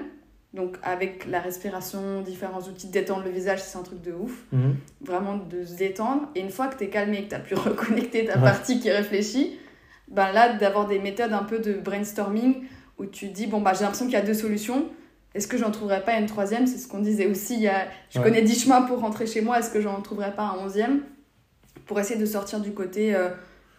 Donc 0.53 0.77
avec 0.83 1.25
la 1.27 1.39
respiration, 1.39 2.21
différents 2.21 2.61
outils 2.61 2.87
détendre 2.87 3.23
le 3.25 3.31
visage, 3.31 3.61
c'est 3.61 3.77
un 3.77 3.83
truc 3.83 4.01
de 4.01 4.13
ouf. 4.13 4.43
Mhm. 4.51 4.75
Vraiment 5.01 5.37
de 5.37 5.63
se 5.65 5.75
détendre. 5.75 6.29
Et 6.35 6.39
une 6.41 6.49
fois 6.49 6.67
que 6.67 6.77
t'es 6.77 6.87
calmé 6.89 7.19
et 7.19 7.23
que 7.25 7.29
t'as 7.29 7.39
pu 7.39 7.53
reconnecter 7.55 8.25
ta 8.25 8.35
Ouais. 8.37 8.41
partie 8.43 8.79
qui 8.79 8.89
réfléchit, 8.89 9.59
ben 10.07 10.31
là 10.31 10.53
d'avoir 10.53 10.87
des 10.87 10.99
méthodes 10.99 11.33
un 11.33 11.43
peu 11.43 11.59
de 11.59 11.73
brainstorming 11.73 12.63
où 12.97 13.05
tu 13.05 13.27
dis 13.27 13.45
bon 13.45 13.59
bah 13.61 13.73
j'ai 13.73 13.81
l'impression 13.81 14.05
qu'il 14.05 14.13
y 14.13 14.17
a 14.17 14.21
deux 14.21 14.33
solutions. 14.33 14.85
Est-ce 15.35 15.47
que 15.47 15.57
j'en 15.57 15.69
trouverais 15.69 16.03
pas 16.03 16.17
une 16.17 16.25
troisième? 16.25 16.65
C'est 16.65 16.77
ce 16.77 16.87
qu'on 16.87 17.01
disait 17.01 17.27
aussi. 17.27 17.55
Il 17.55 17.61
y 17.61 17.67
a, 17.67 17.85
je 18.09 18.17
Ouais. 18.17 18.23
connais 18.25 18.41
dix 18.41 18.63
chemins 18.63 18.81
pour 18.83 18.99
rentrer 18.99 19.27
chez 19.27 19.41
moi. 19.41 19.59
Est-ce 19.59 19.69
que 19.69 19.81
j'en 19.81 20.01
trouverais 20.01 20.33
pas 20.33 20.43
un 20.43 20.57
onzième? 20.65 21.01
Pour 21.85 21.99
essayer 21.99 22.19
de 22.19 22.25
sortir 22.25 22.59
du 22.59 22.71
côté 22.71 23.13
euh, 23.13 23.29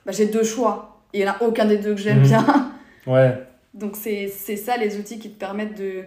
bah, 0.07 0.13
j'ai 0.13 0.27
deux 0.27 0.45
choix. 0.45 0.98
Il 1.13 1.21
n'y 1.21 1.29
en 1.29 1.33
a 1.33 1.43
aucun 1.43 1.65
des 1.67 1.79
deux 1.79 1.95
que 1.95 2.01
j'aime 2.01 2.19
Mhm. 2.19 2.25
bien. 2.25 2.73
Ouais. 3.07 3.43
Donc 3.75 3.97
c'est 3.97 4.29
c'est 4.29 4.57
ça 4.57 4.77
les 4.77 4.99
outils 4.99 5.19
qui 5.19 5.31
te 5.31 5.39
permettent 5.39 5.79
de... 5.79 6.03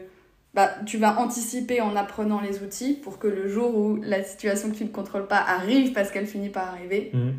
Bah, 0.53 0.69
tu 0.85 0.97
vas 0.97 1.17
anticiper 1.19 1.79
en 1.79 1.95
apprenant 1.95 2.41
les 2.41 2.61
outils 2.61 2.93
pour 3.01 3.17
que 3.19 3.27
le 3.27 3.47
jour 3.47 3.75
où 3.77 3.95
la 4.03 4.21
situation 4.23 4.69
que 4.69 4.75
tu 4.75 4.83
ne 4.83 4.89
contrôles 4.89 5.27
pas 5.27 5.37
arrive 5.39 5.93
parce 5.93 6.11
qu'elle 6.11 6.27
finit 6.27 6.49
par 6.49 6.67
arriver, 6.69 7.11
Mhm. 7.13 7.33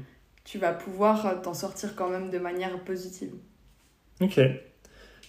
tu 0.44 0.58
vas 0.58 0.72
pouvoir 0.72 1.26
euh, 1.26 1.34
t'en 1.42 1.54
sortir 1.54 1.94
quand 1.94 2.08
même 2.08 2.30
de 2.30 2.38
manière 2.38 2.78
positive. 2.80 3.32
Ok. 4.20 4.40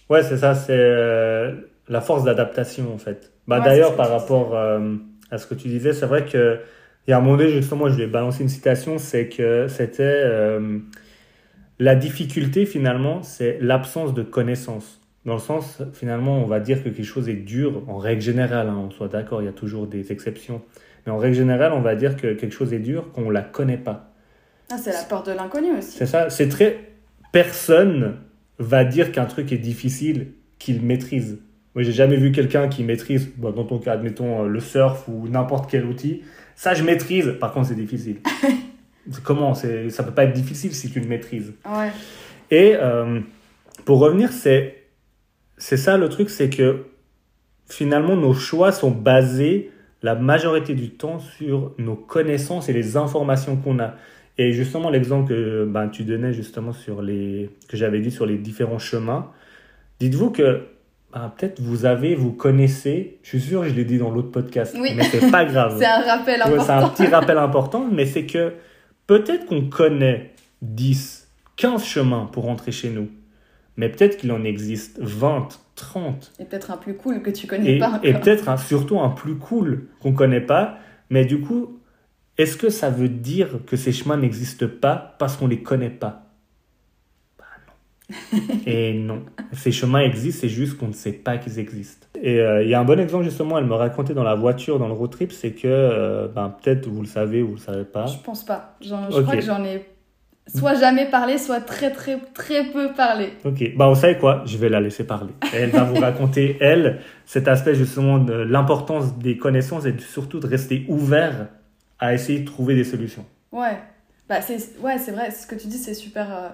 Ouais, 0.09 0.23
c'est 0.23 0.37
ça, 0.37 0.55
c'est 0.55 0.71
euh, 0.77 1.55
la 1.89 2.01
force 2.01 2.23
d'adaptation 2.23 2.93
en 2.93 2.97
fait. 2.97 3.31
Bah, 3.47 3.59
Ouais, 3.59 3.65
D'ailleurs, 3.65 3.95
par 3.95 4.09
rapport 4.09 4.55
euh, 4.55 4.95
à 5.31 5.37
ce 5.37 5.45
que 5.47 5.55
tu 5.55 5.67
disais, 5.67 5.93
c'est 5.93 6.05
vrai 6.05 6.25
que 6.25 6.59
il 7.07 7.11
y 7.11 7.13
a 7.13 7.17
un 7.17 7.21
moment 7.21 7.35
donné, 7.35 7.49
justement, 7.49 7.89
je 7.89 7.95
lui 7.97 8.03
ai 8.03 8.07
balancé 8.07 8.43
une 8.43 8.49
citation, 8.49 8.97
c'est 8.97 9.27
que 9.27 9.67
c'était 9.67 10.03
euh, 10.03 10.79
la 11.79 11.95
difficulté 11.95 12.65
finalement, 12.65 13.23
c'est 13.23 13.57
l'absence 13.61 14.13
de 14.13 14.23
connaissance. 14.23 15.01
Dans 15.25 15.33
le 15.33 15.39
sens, 15.39 15.81
finalement, 15.93 16.37
on 16.37 16.47
va 16.47 16.59
dire 16.59 16.83
que 16.83 16.89
quelque 16.89 17.03
chose 17.03 17.29
est 17.29 17.33
dur, 17.33 17.83
en 17.87 17.97
règle 17.97 18.21
générale, 18.21 18.67
hein, 18.67 18.77
on 18.77 18.91
soit 18.91 19.07
d'accord, 19.07 19.41
il 19.41 19.45
y 19.45 19.49
a 19.49 19.53
toujours 19.53 19.87
des 19.87 20.11
exceptions, 20.11 20.61
mais 21.05 21.11
en 21.11 21.17
règle 21.17 21.35
générale, 21.35 21.71
on 21.73 21.81
va 21.81 21.95
dire 21.95 22.17
que 22.17 22.33
quelque 22.33 22.53
chose 22.53 22.73
est 22.73 22.79
dur 22.79 23.09
quand 23.13 23.21
on 23.21 23.29
la 23.29 23.41
connaît 23.41 23.77
pas. 23.77 24.13
Ah, 24.71 24.77
c'est 24.77 24.91
la 24.91 25.03
peur 25.03 25.23
de 25.23 25.31
l'inconnu 25.31 25.71
aussi. 25.77 25.97
C'est 25.97 26.05
ça, 26.05 26.29
c'est 26.29 26.49
très. 26.49 26.91
Personne 27.31 28.17
va 28.59 28.83
dire 28.83 29.11
qu'un 29.11 29.25
truc 29.25 29.51
est 29.51 29.57
difficile 29.57 30.33
qu'il 30.59 30.81
maîtrise. 30.81 31.39
Moi, 31.75 31.83
j'ai 31.83 31.91
jamais 31.91 32.17
vu 32.17 32.31
quelqu'un 32.31 32.67
qui 32.67 32.83
maîtrise, 32.83 33.31
bon, 33.35 33.51
dans 33.51 33.63
ton 33.63 33.79
cas, 33.79 33.93
admettons, 33.93 34.43
euh, 34.43 34.47
le 34.47 34.59
surf 34.59 35.07
ou 35.07 35.27
n'importe 35.27 35.69
quel 35.69 35.85
outil. 35.85 36.21
Ça, 36.55 36.73
je 36.73 36.83
maîtrise. 36.83 37.33
Par 37.39 37.51
contre, 37.53 37.69
c'est 37.69 37.75
difficile. 37.75 38.17
Comment 39.23 39.53
c'est, 39.53 39.89
Ça 39.89 40.03
peut 40.03 40.11
pas 40.13 40.23
être 40.25 40.33
difficile 40.33 40.73
si 40.73 40.89
tu 40.91 40.99
le 40.99 41.07
maîtrises. 41.07 41.53
Ouais. 41.65 41.89
Et 42.51 42.75
euh, 42.75 43.19
pour 43.85 43.99
revenir, 43.99 44.31
c'est, 44.31 44.83
c'est 45.57 45.77
ça 45.77 45.97
le 45.97 46.09
truc, 46.09 46.29
c'est 46.29 46.49
que 46.49 46.85
finalement, 47.69 48.15
nos 48.15 48.33
choix 48.33 48.71
sont 48.71 48.91
basés 48.91 49.71
la 50.01 50.15
majorité 50.15 50.73
du 50.73 50.89
temps 50.91 51.19
sur 51.19 51.73
nos 51.77 51.95
connaissances 51.95 52.69
et 52.69 52.73
les 52.73 52.97
informations 52.97 53.55
qu'on 53.55 53.79
a. 53.79 53.95
Et 54.37 54.51
justement, 54.51 54.89
l'exemple 54.89 55.29
que 55.29 55.65
ben, 55.65 55.87
tu 55.89 56.03
donnais 56.03 56.33
justement 56.33 56.73
sur 56.73 57.01
les, 57.01 57.49
que 57.69 57.77
j'avais 57.77 57.99
dit 57.99 58.11
sur 58.11 58.25
les 58.25 58.37
différents 58.37 58.79
chemins, 58.79 59.29
dites-vous 59.99 60.31
que 60.31 60.61
ben, 61.13 61.31
peut-être 61.37 61.61
vous 61.61 61.85
avez, 61.85 62.15
vous 62.15 62.31
connaissez, 62.31 63.17
je 63.23 63.29
suis 63.29 63.41
sûr, 63.41 63.63
je 63.63 63.73
l'ai 63.73 63.85
dit 63.85 63.97
dans 63.99 64.09
l'autre 64.09 64.31
podcast, 64.31 64.75
Oui. 64.79 64.89
mais 64.95 65.03
c'est 65.03 65.29
pas 65.31 65.45
grave. 65.51 65.75
C'est 65.77 65.85
un 65.85 66.01
rappel 66.01 66.41
Ouais, 66.41 66.59
C'est 66.59 66.71
un 66.71 66.77
important. 66.79 66.89
petit 67.03 67.07
rappel 67.07 67.37
important, 67.37 67.87
mais 67.91 68.05
c'est 68.05 68.25
que 68.25 68.53
peut-être 69.07 69.45
qu'on 69.45 69.69
connaît 69.69 70.33
10, 70.61 71.27
15 71.55 71.83
chemins 71.83 72.25
pour 72.31 72.43
rentrer 72.45 72.71
chez 72.71 72.89
nous, 72.89 73.09
mais 73.77 73.89
peut-être 73.89 74.17
qu'il 74.17 74.31
en 74.31 74.43
existe 74.43 74.99
20, 74.99 75.47
30, 75.75 76.31
Et 76.39 76.45
peut-être 76.45 76.71
un 76.71 76.77
plus 76.77 76.95
cool 76.95 77.21
que 77.21 77.29
tu 77.31 77.47
connais 77.47 77.75
et, 77.75 77.79
pas. 77.79 77.99
et 78.03 78.13
peut-être 78.13 78.49
un- 78.49 78.57
surtout 78.57 78.99
un 78.99 79.09
plus 79.09 79.35
cool 79.35 79.87
qu'on 79.99 80.13
connaît 80.13 80.41
pas, 80.41 80.77
mais 81.09 81.25
du 81.25 81.41
coup, 81.41 81.79
est-ce 82.37 82.57
que 82.57 82.69
ça 82.69 82.89
veut 82.89 83.09
dire 83.09 83.59
que 83.67 83.75
ces 83.75 83.91
chemins 83.91 84.17
n'existent 84.17 84.67
pas 84.81 85.15
parce 85.19 85.37
qu'on 85.37 85.47
les 85.47 85.61
connaît 85.63 85.89
pas? 85.89 86.22
Et 88.65 88.93
non. 88.93 89.23
Ces 89.53 89.71
chemins 89.71 89.99
existent, 89.99 90.41
c'est 90.41 90.49
juste 90.49 90.77
qu'on 90.77 90.87
ne 90.87 90.93
sait 90.93 91.13
pas 91.13 91.37
qu'ils 91.37 91.59
existent. 91.59 92.07
Et 92.21 92.39
euh, 92.39 92.63
il 92.63 92.69
y 92.69 92.73
a 92.73 92.79
un 92.79 92.85
bon 92.85 92.99
exemple 92.99 93.23
justement, 93.23 93.57
elle 93.57 93.65
me 93.65 93.75
racontait 93.75 94.13
dans 94.13 94.23
la 94.23 94.35
voiture, 94.35 94.79
dans 94.79 94.87
le 94.87 94.93
road 94.93 95.11
trip, 95.11 95.31
c'est 95.31 95.51
que, 95.51 95.67
euh, 95.67 96.27
ben, 96.27 96.55
peut-être 96.61 96.87
vous 96.87 97.01
le 97.01 97.07
savez 97.07 97.41
ou 97.41 97.49
vous 97.49 97.55
le 97.55 97.59
savez 97.59 97.85
pas. 97.85 98.05
Je 98.05 98.17
pense 98.23 98.45
pas. 98.45 98.75
Je 98.81 98.93
crois 99.21 99.35
que 99.35 99.41
j'en 99.41 99.63
ai 99.63 99.85
soit 100.47 100.75
jamais 100.75 101.09
parlé, 101.09 101.37
soit 101.37 101.61
très 101.61 101.91
très 101.91 102.19
très 102.33 102.65
peu 102.65 102.93
parlé. 102.93 103.33
Ok, 103.45 103.75
bah 103.75 103.87
vous 103.87 103.95
savez 103.95 104.17
quoi? 104.17 104.43
Je 104.45 104.57
vais 104.57 104.69
la 104.69 104.81
laisser 104.81 105.05
parler. 105.05 105.33
Elle 105.53 105.69
va 105.69 105.83
vous 105.83 105.95
raconter, 105.99 106.57
elle, 106.59 106.99
cet 107.25 107.47
aspect 107.47 107.75
justement 107.75 108.19
de 108.19 108.33
l'importance 108.33 109.17
des 109.17 109.37
connaissances 109.37 109.85
et 109.85 109.95
surtout 109.99 110.39
de 110.39 110.47
rester 110.47 110.85
ouvert 110.87 111.47
à 111.99 112.13
essayer 112.13 112.39
de 112.39 112.45
trouver 112.45 112.75
des 112.75 112.83
solutions. 112.83 113.25
Ouais. 113.51 113.77
Bah 114.29 114.41
c'est 114.41 114.79
ouais, 114.79 114.97
c'est 114.97 115.11
vrai, 115.11 115.31
ce 115.31 115.47
que 115.47 115.55
tu 115.55 115.67
dis 115.67 115.77
c'est 115.77 115.93
super 115.93 116.27
euh, 116.31 116.49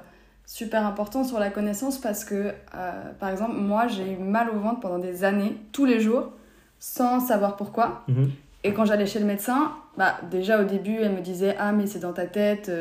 super 0.49 0.83
important 0.85 1.23
sur 1.23 1.39
la 1.39 1.51
connaissance 1.51 1.99
parce 1.99 2.25
que 2.25 2.53
euh, 2.75 2.91
par 3.19 3.29
exemple, 3.29 3.53
moi 3.53 3.87
j'ai 3.87 4.13
eu 4.13 4.17
mal 4.17 4.49
au 4.49 4.57
ventre 4.59 4.79
pendant 4.79 4.97
des 4.97 5.23
années, 5.23 5.55
tous 5.71 5.85
les 5.85 5.99
jours, 5.99 6.31
sans 6.79 7.19
savoir 7.19 7.55
pourquoi. 7.55 8.03
Mhm. 8.07 8.31
Et 8.63 8.73
quand 8.73 8.83
j'allais 8.83 9.05
chez 9.05 9.19
le 9.19 9.25
médecin, 9.25 9.71
bah 9.95 10.15
déjà 10.31 10.59
au 10.59 10.65
début, 10.65 10.97
elle 11.01 11.11
me 11.11 11.21
disait 11.21 11.55
"Ah, 11.59 11.71
mais 11.71 11.85
c'est 11.85 11.99
dans 11.99 12.13
ta 12.13 12.25
tête, 12.25 12.71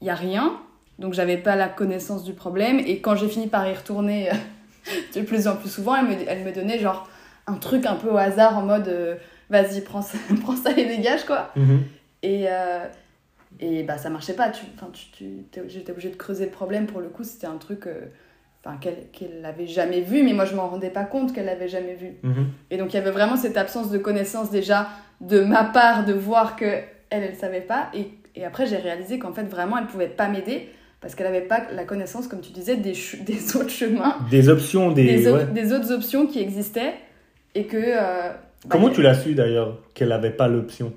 il 0.00 0.06
y 0.06 0.10
a 0.10 0.14
rien." 0.14 0.54
Donc 0.98 1.12
j'avais 1.12 1.36
pas 1.36 1.54
la 1.54 1.68
connaissance 1.68 2.24
du 2.24 2.32
problème 2.32 2.78
et 2.78 3.00
quand 3.00 3.14
j'ai 3.14 3.28
fini 3.28 3.46
par 3.46 3.68
y 3.68 3.74
retourner 3.74 4.30
de 5.14 5.20
plus 5.20 5.48
en 5.48 5.56
plus 5.56 5.68
souvent, 5.70 5.96
elle 5.96 6.06
me, 6.06 6.14
elle 6.26 6.44
me 6.44 6.52
donnait 6.52 6.78
genre 6.78 7.08
un 7.46 7.54
truc 7.54 7.84
un 7.84 7.96
peu 7.96 8.08
au 8.08 8.16
hasard 8.16 8.56
en 8.56 8.62
mode 8.62 8.88
euh, 8.88 9.16
vas-y, 9.50 9.82
prends 9.82 10.02
ça, 10.02 10.16
prends 10.42 10.56
ça 10.56 10.70
et 10.72 10.86
dégage 10.86 11.24
quoi. 11.24 11.50
Mhm. 11.56 11.82
Et, 12.22 12.46
euh, 12.48 12.86
et 13.60 13.82
bah, 13.82 13.98
ça 13.98 14.10
marchait 14.10 14.34
pas. 14.34 14.48
Tu, 14.50 14.64
enfin, 14.74 14.90
tu, 14.92 15.24
tu, 15.52 15.60
j'étais 15.68 15.92
obligée 15.92 16.08
de 16.10 16.16
creuser 16.16 16.46
le 16.46 16.50
problème. 16.50 16.86
Pour 16.86 17.00
le 17.00 17.08
coup, 17.08 17.24
c'était 17.24 17.46
un 17.46 17.56
truc 17.58 17.86
euh, 17.86 18.06
enfin, 18.64 18.76
qu'elle 18.78 19.06
qu'elle 19.12 19.44
avait 19.44 19.66
jamais 19.66 20.00
vu, 20.00 20.22
mais 20.22 20.32
moi, 20.32 20.44
je 20.46 20.54
m'en 20.54 20.68
rendais 20.68 20.90
pas 20.90 21.04
compte 21.04 21.32
qu'elle 21.34 21.46
l'avait 21.46 21.68
jamais 21.68 21.94
vu. 21.94 22.12
Mhm. 22.22 22.46
Et 22.70 22.76
donc, 22.78 22.92
il 22.92 22.96
y 22.96 22.98
avait 22.98 23.10
vraiment 23.10 23.36
cette 23.36 23.56
absence 23.56 23.90
de 23.90 23.98
connaissance 23.98 24.50
déjà 24.50 24.88
de 25.20 25.40
ma 25.42 25.64
part 25.64 26.04
de 26.06 26.12
voir 26.14 26.56
que 26.56 26.64
elle, 26.64 27.22
elle 27.24 27.36
savait 27.36 27.60
pas. 27.60 27.90
Et, 27.94 28.08
et 28.36 28.44
après, 28.44 28.66
j'ai 28.66 28.76
réalisé 28.78 29.18
qu'en 29.18 29.32
fait, 29.32 29.42
vraiment, 29.44 29.76
elle 29.78 29.86
pouvait 29.86 30.08
pas 30.08 30.28
m'aider 30.28 30.68
parce 31.02 31.14
qu'elle 31.14 31.26
avait 31.26 31.40
pas 31.42 31.62
la 31.72 31.84
connaissance, 31.84 32.28
comme 32.28 32.40
tu 32.42 32.52
disais, 32.52 32.76
des, 32.76 32.92
des 33.26 33.56
autres 33.56 33.70
chemins, 33.70 34.16
Des 34.30 34.48
options, 34.48 34.90
des. 34.92 35.04
des, 35.04 35.28
au- 35.28 35.34
ouais. 35.36 35.46
des 35.46 35.72
autres 35.72 35.92
options 35.92 36.26
qui 36.26 36.40
existaient. 36.40 36.94
Et 37.54 37.64
que. 37.64 37.76
euh, 37.76 38.30
bah, 38.32 38.68
Comment 38.70 38.90
tu 38.90 39.02
l'as 39.02 39.14
su 39.14 39.34
d'ailleurs 39.34 39.78
qu'elle 39.94 40.08
n'avait 40.10 40.30
pas 40.30 40.46
l'option? 40.48 40.92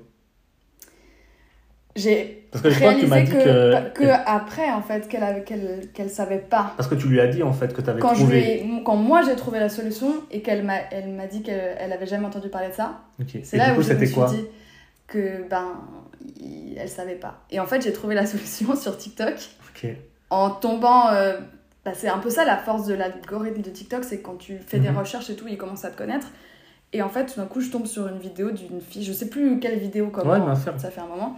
J'ai 1.96 2.43
Parce 2.54 2.62
que 2.62 2.70
je 2.70 2.78
crois 2.78 2.94
que 2.94 3.00
tu 3.00 3.06
m'as 3.08 3.20
dit 3.22 3.32
que, 3.32 3.88
que. 3.90 4.04
après, 4.26 4.70
en 4.70 4.80
fait, 4.80 5.08
qu'elle 5.08 5.42
qu'elle 5.44 5.88
qu'elle 5.92 6.08
savait 6.08 6.38
pas. 6.38 6.72
Parce 6.76 6.88
que 6.88 6.94
tu 6.94 7.08
lui 7.08 7.20
as 7.20 7.26
dit 7.26 7.42
en 7.42 7.52
fait 7.52 7.72
que 7.74 7.82
tu 7.82 7.90
avais 7.90 8.00
Quand, 8.00 8.14
je 8.14 8.20
lui 8.24 8.40
trouvé. 8.40 8.60
ai- 8.60 8.82
quand 8.84 8.94
moi 8.96 9.22
j'ai 9.26 9.34
trouvé 9.34 9.58
la 9.58 9.68
solution 9.68 10.14
et 10.30 10.40
qu'elle 10.40 10.62
m'a 10.62 10.76
elle 10.92 11.16
dit 11.30 11.42
qu'elle 11.42 11.76
elle 11.78 11.92
avait 11.92 12.06
jamais 12.06 12.26
entendu 12.26 12.48
parler 12.48 12.68
de 12.68 12.74
ça, 12.74 13.00
Ok. 13.20 13.38
c'est 13.42 13.56
là 13.56 13.72
du 13.72 13.78
où 13.78 13.82
je 13.82 13.92
me 13.92 14.04
suis 14.06 14.14
quoi 14.14 14.28
dit 14.28 14.44
que 15.08 15.48
ben 15.50 15.72
il- 16.40 16.76
elle 16.78 16.88
savait 16.88 17.16
pas. 17.16 17.40
Et 17.50 17.58
en 17.60 17.66
fait, 17.66 17.82
j'ai 17.82 17.92
trouvé 17.92 18.14
la 18.14 18.24
solution 18.26 18.76
sur 18.76 18.96
TikTok 18.96 19.34
Ok. 19.74 19.90
en 20.30 20.50
tombant. 20.50 21.10
euh, 21.10 21.36
bah, 21.84 21.90
c'est 21.94 22.08
un 22.08 22.18
peu 22.18 22.30
ça 22.30 22.44
la 22.46 22.56
force 22.56 22.86
de 22.86 22.94
l'algorithme 22.94 23.60
de 23.60 23.68
TikTok, 23.70 24.04
c'est 24.04 24.22
quand 24.22 24.36
tu 24.38 24.56
fais 24.64 24.78
des 24.78 24.88
Mhm. 24.90 24.98
recherches 24.98 25.28
et 25.28 25.36
tout, 25.36 25.46
il 25.48 25.58
commence 25.58 25.84
à 25.84 25.90
te 25.90 25.98
connaître. 25.98 26.28
Et 26.94 27.02
en 27.02 27.08
fait, 27.10 27.26
tout 27.26 27.40
d'un 27.40 27.46
coup, 27.46 27.60
je 27.60 27.70
tombe 27.70 27.84
sur 27.86 28.06
une 28.08 28.18
vidéo 28.18 28.52
d'une 28.52 28.80
fille, 28.80 29.02
je 29.04 29.12
sais 29.12 29.28
plus 29.28 29.58
quelle 29.58 29.78
vidéo, 29.78 30.08
comment, 30.12 30.30
Ouais, 30.32 30.54
ça 30.78 30.90
fait 30.90 31.00
un 31.00 31.06
moment, 31.06 31.36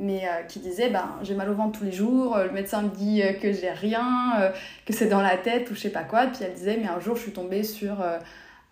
mais 0.00 0.22
euh, 0.26 0.42
qui 0.48 0.58
disait 0.58 0.90
ben, 0.90 1.16
J'ai 1.22 1.34
mal 1.34 1.48
au 1.50 1.54
ventre 1.54 1.78
tous 1.78 1.84
les 1.84 1.92
jours, 1.92 2.36
euh, 2.36 2.46
le 2.46 2.52
médecin 2.52 2.82
me 2.82 2.88
dit 2.88 3.22
euh, 3.22 3.34
que 3.34 3.52
j'ai 3.52 3.70
rien, 3.70 4.52
que 4.86 4.92
c'est 4.92 5.06
dans 5.08 5.22
la 5.22 5.36
tête 5.36 5.70
ou 5.70 5.74
je 5.74 5.80
sais 5.80 5.90
pas 5.90 6.02
quoi. 6.04 6.26
Puis 6.26 6.42
elle 6.42 6.54
disait 6.54 6.76
Mais 6.76 6.88
un 6.88 6.98
jour, 6.98 7.14
je 7.16 7.22
suis 7.22 7.32
tombée 7.32 7.62
sur 7.62 7.96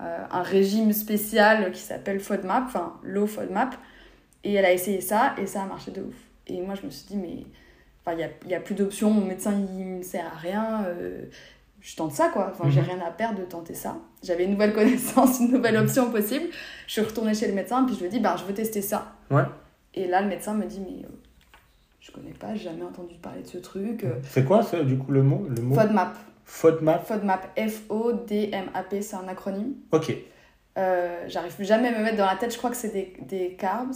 un 0.00 0.42
régime 0.42 0.92
spécial 0.92 1.70
qui 1.72 1.80
s'appelle 1.80 2.20
FODMAP, 2.20 2.64
enfin 2.66 2.94
low 3.02 3.26
FODMAP, 3.26 3.74
et 4.44 4.54
elle 4.54 4.64
a 4.64 4.72
essayé 4.72 5.00
ça 5.00 5.34
et 5.38 5.46
ça 5.46 5.62
a 5.62 5.66
marché 5.66 5.90
de 5.90 6.02
ouf. 6.02 6.14
Et 6.46 6.60
moi, 6.60 6.74
je 6.80 6.86
me 6.86 6.90
suis 6.90 7.06
dit 7.08 7.16
Mais 7.16 7.44
enfin, 8.04 8.12
il 8.12 8.18
n'y 8.18 8.24
a, 8.24 8.28
y 8.48 8.54
a 8.54 8.60
plus 8.60 8.74
d'options, 8.74 9.10
mon 9.10 9.24
médecin 9.26 9.52
il 9.76 9.84
me 9.84 10.02
sert 10.02 10.26
à 10.26 10.36
rien. 10.38 10.84
euh, 10.86 11.24
je 11.80 11.94
tente 11.94 12.12
ça 12.12 12.28
quoi, 12.28 12.50
enfin, 12.52 12.68
j'ai 12.70 12.80
Mhm. 12.80 12.86
rien 12.88 13.00
à 13.06 13.10
perdre 13.12 13.38
de 13.38 13.44
tenter 13.44 13.74
ça. 13.74 13.96
J'avais 14.22 14.44
une 14.44 14.52
nouvelle 14.52 14.72
connaissance, 14.74 15.38
une 15.40 15.52
nouvelle 15.52 15.76
option 15.76 16.10
possible. 16.10 16.46
Je 16.86 16.92
suis 16.92 17.00
retournée 17.02 17.34
chez 17.34 17.46
le 17.48 17.54
médecin, 17.54 17.84
puis 17.84 17.94
je 17.94 18.00
lui 18.00 18.06
ai 18.06 18.10
dit, 18.10 18.18
bah, 18.20 18.34
je 18.38 18.44
veux 18.44 18.54
tester 18.54 18.82
ça. 18.82 19.12
Ouais. 19.30 19.44
Et 19.94 20.06
là, 20.08 20.20
le 20.22 20.28
médecin 20.28 20.54
me 20.54 20.64
dit, 20.66 20.80
mais 20.80 21.06
je 22.00 22.10
connais 22.12 22.32
pas, 22.32 22.54
j'ai 22.54 22.64
jamais 22.64 22.84
entendu 22.84 23.14
parler 23.16 23.42
de 23.42 23.46
ce 23.48 23.58
truc. 23.58 24.04
euh, 24.04 24.14
C'est 24.22 24.44
quoi 24.44 24.62
ça, 24.62 24.82
du 24.82 24.96
coup 24.98 25.10
le 25.12 25.22
mot 25.22 25.46
le 25.54 25.62
mot? 25.62 25.74
FODMAP. 25.74 26.14
FODMAP. 26.44 27.06
FODMAP, 27.06 27.58
F-O-D-M-A-P, 27.68 29.02
c'est 29.02 29.16
un 29.16 29.28
acronyme. 29.28 29.74
Ok. 29.92 30.14
Euh, 30.78 31.24
J'arrive 31.26 31.54
jamais 31.60 31.88
à 31.88 31.98
me 31.98 32.02
mettre 32.04 32.16
dans 32.16 32.26
la 32.26 32.36
tête, 32.36 32.52
je 32.52 32.58
crois 32.58 32.70
que 32.70 32.76
c'est 32.76 32.92
des, 32.92 33.12
des 33.28 33.54
carbs, 33.58 33.92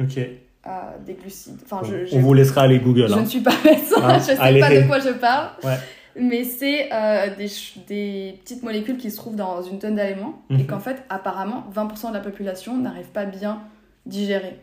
Ok. 0.00 0.16
euh, 0.16 0.70
des 1.04 1.14
glucides. 1.14 1.58
Enfin, 1.64 1.82
je, 1.84 2.14
On 2.16 2.20
vous 2.20 2.32
laissera 2.34 2.62
aller 2.62 2.78
Google. 2.78 3.08
je 3.08 3.14
hein. 3.14 3.20
ne 3.20 3.26
suis 3.26 3.40
pas 3.40 3.52
médecin, 3.64 3.96
Hein, 4.02 4.18
je 4.18 4.24
sais 4.24 4.38
allez. 4.38 4.60
pas 4.60 4.70
de 4.70 4.86
quoi 4.86 4.98
je 5.00 5.10
parle. 5.10 5.50
Ouais. 5.64 5.76
Mais 6.18 6.44
c'est 6.44 6.92
euh, 6.92 7.34
des, 7.36 7.48
des 7.86 8.38
petites 8.42 8.62
molécules 8.62 8.96
qui 8.96 9.10
se 9.10 9.16
trouvent 9.16 9.36
dans 9.36 9.62
une 9.62 9.78
tonne 9.78 9.94
d'aliments 9.96 10.42
et 10.50 10.54
Mhm. 10.54 10.66
qu'en 10.66 10.80
fait, 10.80 11.02
apparemment, 11.08 11.64
20% 11.74 12.08
de 12.08 12.14
la 12.14 12.20
population 12.20 12.76
n'arrive 12.78 13.06
pas 13.08 13.26
bien 13.26 13.60
digérer. 14.06 14.58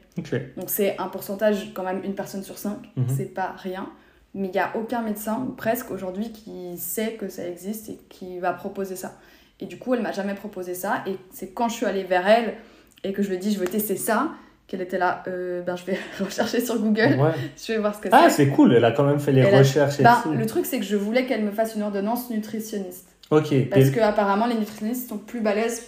Donc 0.58 0.70
c'est 0.70 0.98
un 0.98 1.08
pourcentage, 1.08 1.72
quand 1.74 1.84
même, 1.84 2.02
une 2.04 2.16
personne 2.16 2.44
sur 2.44 2.58
cinq, 2.58 2.78
Mhm. 2.96 3.06
c'est 3.16 3.34
pas 3.34 3.54
rien. 3.58 3.88
Mais 4.34 4.48
il 4.48 4.52
n'y 4.52 4.60
a 4.60 4.72
aucun 4.76 5.02
médecin, 5.02 5.46
ou 5.48 5.52
presque 5.54 5.90
aujourd'hui, 5.92 6.32
qui 6.32 6.78
sait 6.78 7.14
que 7.14 7.28
ça 7.30 7.48
existe 7.48 7.90
et 7.90 8.00
qui 8.10 8.40
va 8.40 8.54
proposer 8.54 8.96
ça. 8.96 9.16
Et 9.60 9.66
du 9.66 9.78
coup, 9.80 9.94
elle 9.96 10.02
m'a 10.02 10.12
jamais 10.12 10.36
proposé 10.36 10.74
ça. 10.76 11.02
Et 11.08 11.16
c'est 11.32 11.50
quand 11.54 11.70
je 11.70 11.76
suis 11.76 11.86
allée 11.86 12.04
vers 12.04 12.28
elle 12.28 12.56
et 13.04 13.14
que 13.14 13.24
je 13.24 13.30
lui 13.30 13.36
ai 13.36 13.40
dit, 13.40 13.52
je 13.54 13.60
veux 13.60 13.66
tester 13.68 13.96
ça, 13.96 14.32
qu'elle 14.68 14.82
était 14.82 14.98
là, 14.98 15.24
Euh, 15.28 15.62
ben 15.62 15.76
je 15.76 15.86
vais 15.86 15.98
rechercher 16.20 16.60
sur 16.64 16.78
Google, 16.80 17.16
Ouais. 17.20 17.32
je 17.58 17.72
vais 17.74 17.80
voir 17.80 17.96
ce 17.96 18.02
que 18.02 18.10
Ah, 18.12 18.26
c'est. 18.30 18.46
c'est 18.46 18.50
cool, 18.50 18.74
elle 18.74 18.86
a 18.86 18.92
quand 18.92 19.06
même 19.06 19.20
fait 19.20 19.32
les 19.32 19.42
Elle 19.42 19.56
a- 19.56 19.60
recherches 19.60 20.00
et 20.00 20.04
Ben, 20.04 20.22
le 20.34 20.46
truc, 20.46 20.66
c'est 20.66 20.78
que 20.80 20.86
je 20.86 20.98
voulais 20.98 21.26
qu'elle 21.26 21.44
me 21.44 21.52
fasse 21.52 21.76
une 21.76 21.84
ordonnance 21.84 22.30
nutritionniste. 22.30 23.08
Ok. 23.32 23.70
Parce 23.70 23.90
que 23.90 24.00
apparemment, 24.02 24.46
les 24.46 24.56
nutritionnistes 24.56 25.10
sont 25.10 25.18
plus 25.18 25.40
balèzes 25.42 25.84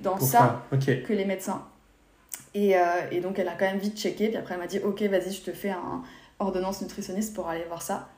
dans 0.00 0.18
ça 0.18 0.62
que 0.80 1.12
les 1.12 1.24
médecins. 1.24 1.62
Et, 2.58 2.76
euh, 2.76 2.80
et 3.10 3.20
donc 3.20 3.38
elle 3.38 3.48
a 3.48 3.52
quand 3.54 3.66
même 3.66 3.78
vite 3.78 3.98
checké, 3.98 4.28
puis 4.28 4.36
après 4.38 4.54
elle 4.54 4.60
m'a 4.60 4.66
dit 4.66 4.78
ok 4.82 5.02
vas-y 5.02 5.30
je 5.32 5.42
te 5.42 5.52
fais 5.52 5.68
un 5.70 6.02
ordonnance 6.38 6.80
nutritionniste 6.80 7.34
pour 7.34 7.48
aller 7.48 7.64
voir 7.68 7.82
ça. 7.82 8.08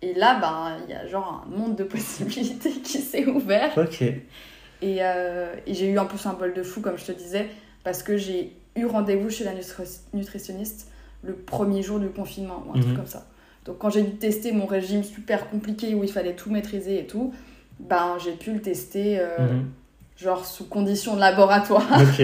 Et 0.00 0.14
là 0.14 0.38
ben 0.40 0.78
il 0.86 0.90
y 0.90 0.96
a 0.96 1.06
genre 1.06 1.44
un 1.46 1.50
monde 1.56 1.76
de 1.76 1.84
possibilités 1.94 2.70
qui 2.70 2.98
s'est 2.98 3.26
ouvert. 3.26 3.76
Ok. 3.76 4.00
Et, 4.02 4.98
euh, 5.00 5.54
et 5.66 5.74
j'ai 5.74 5.88
eu 5.90 5.98
en 5.98 6.06
plus 6.06 6.24
un 6.26 6.32
bol 6.32 6.54
de 6.54 6.62
fou 6.62 6.80
comme 6.80 6.96
je 6.96 7.04
te 7.04 7.12
disais, 7.12 7.46
parce 7.84 8.02
que 8.02 8.16
j'ai 8.16 8.56
eu 8.76 8.86
rendez-vous 8.86 9.28
chez 9.30 9.44
la 9.44 9.52
nutri- 9.54 10.00
nutritionniste 10.14 10.90
le 11.22 11.34
premier 11.34 11.82
jour 11.82 11.98
du 12.00 12.08
confinement 12.08 12.64
ou 12.66 12.72
un 12.72 12.76
Mhm. 12.76 12.82
truc 12.84 12.96
comme 12.96 13.06
ça. 13.06 13.26
Donc 13.66 13.78
quand 13.78 13.90
j'ai 13.90 14.02
dû 14.02 14.16
tester 14.16 14.52
mon 14.52 14.66
régime 14.66 15.02
super 15.04 15.48
compliqué 15.50 15.94
où 15.94 16.04
il 16.04 16.10
fallait 16.12 16.34
tout 16.34 16.50
maîtriser 16.50 17.00
et 17.00 17.06
tout, 17.06 17.32
ben 17.80 18.16
j'ai 18.22 18.32
pu 18.32 18.52
le 18.52 18.60
tester 18.62 19.18
euh, 19.18 19.52
Mhm. 19.52 19.70
Genre 20.16 20.44
sous 20.46 20.64
conditions 20.68 21.14
de 21.14 21.20
laboratoire 21.20 21.86
Ok. 22.00 22.22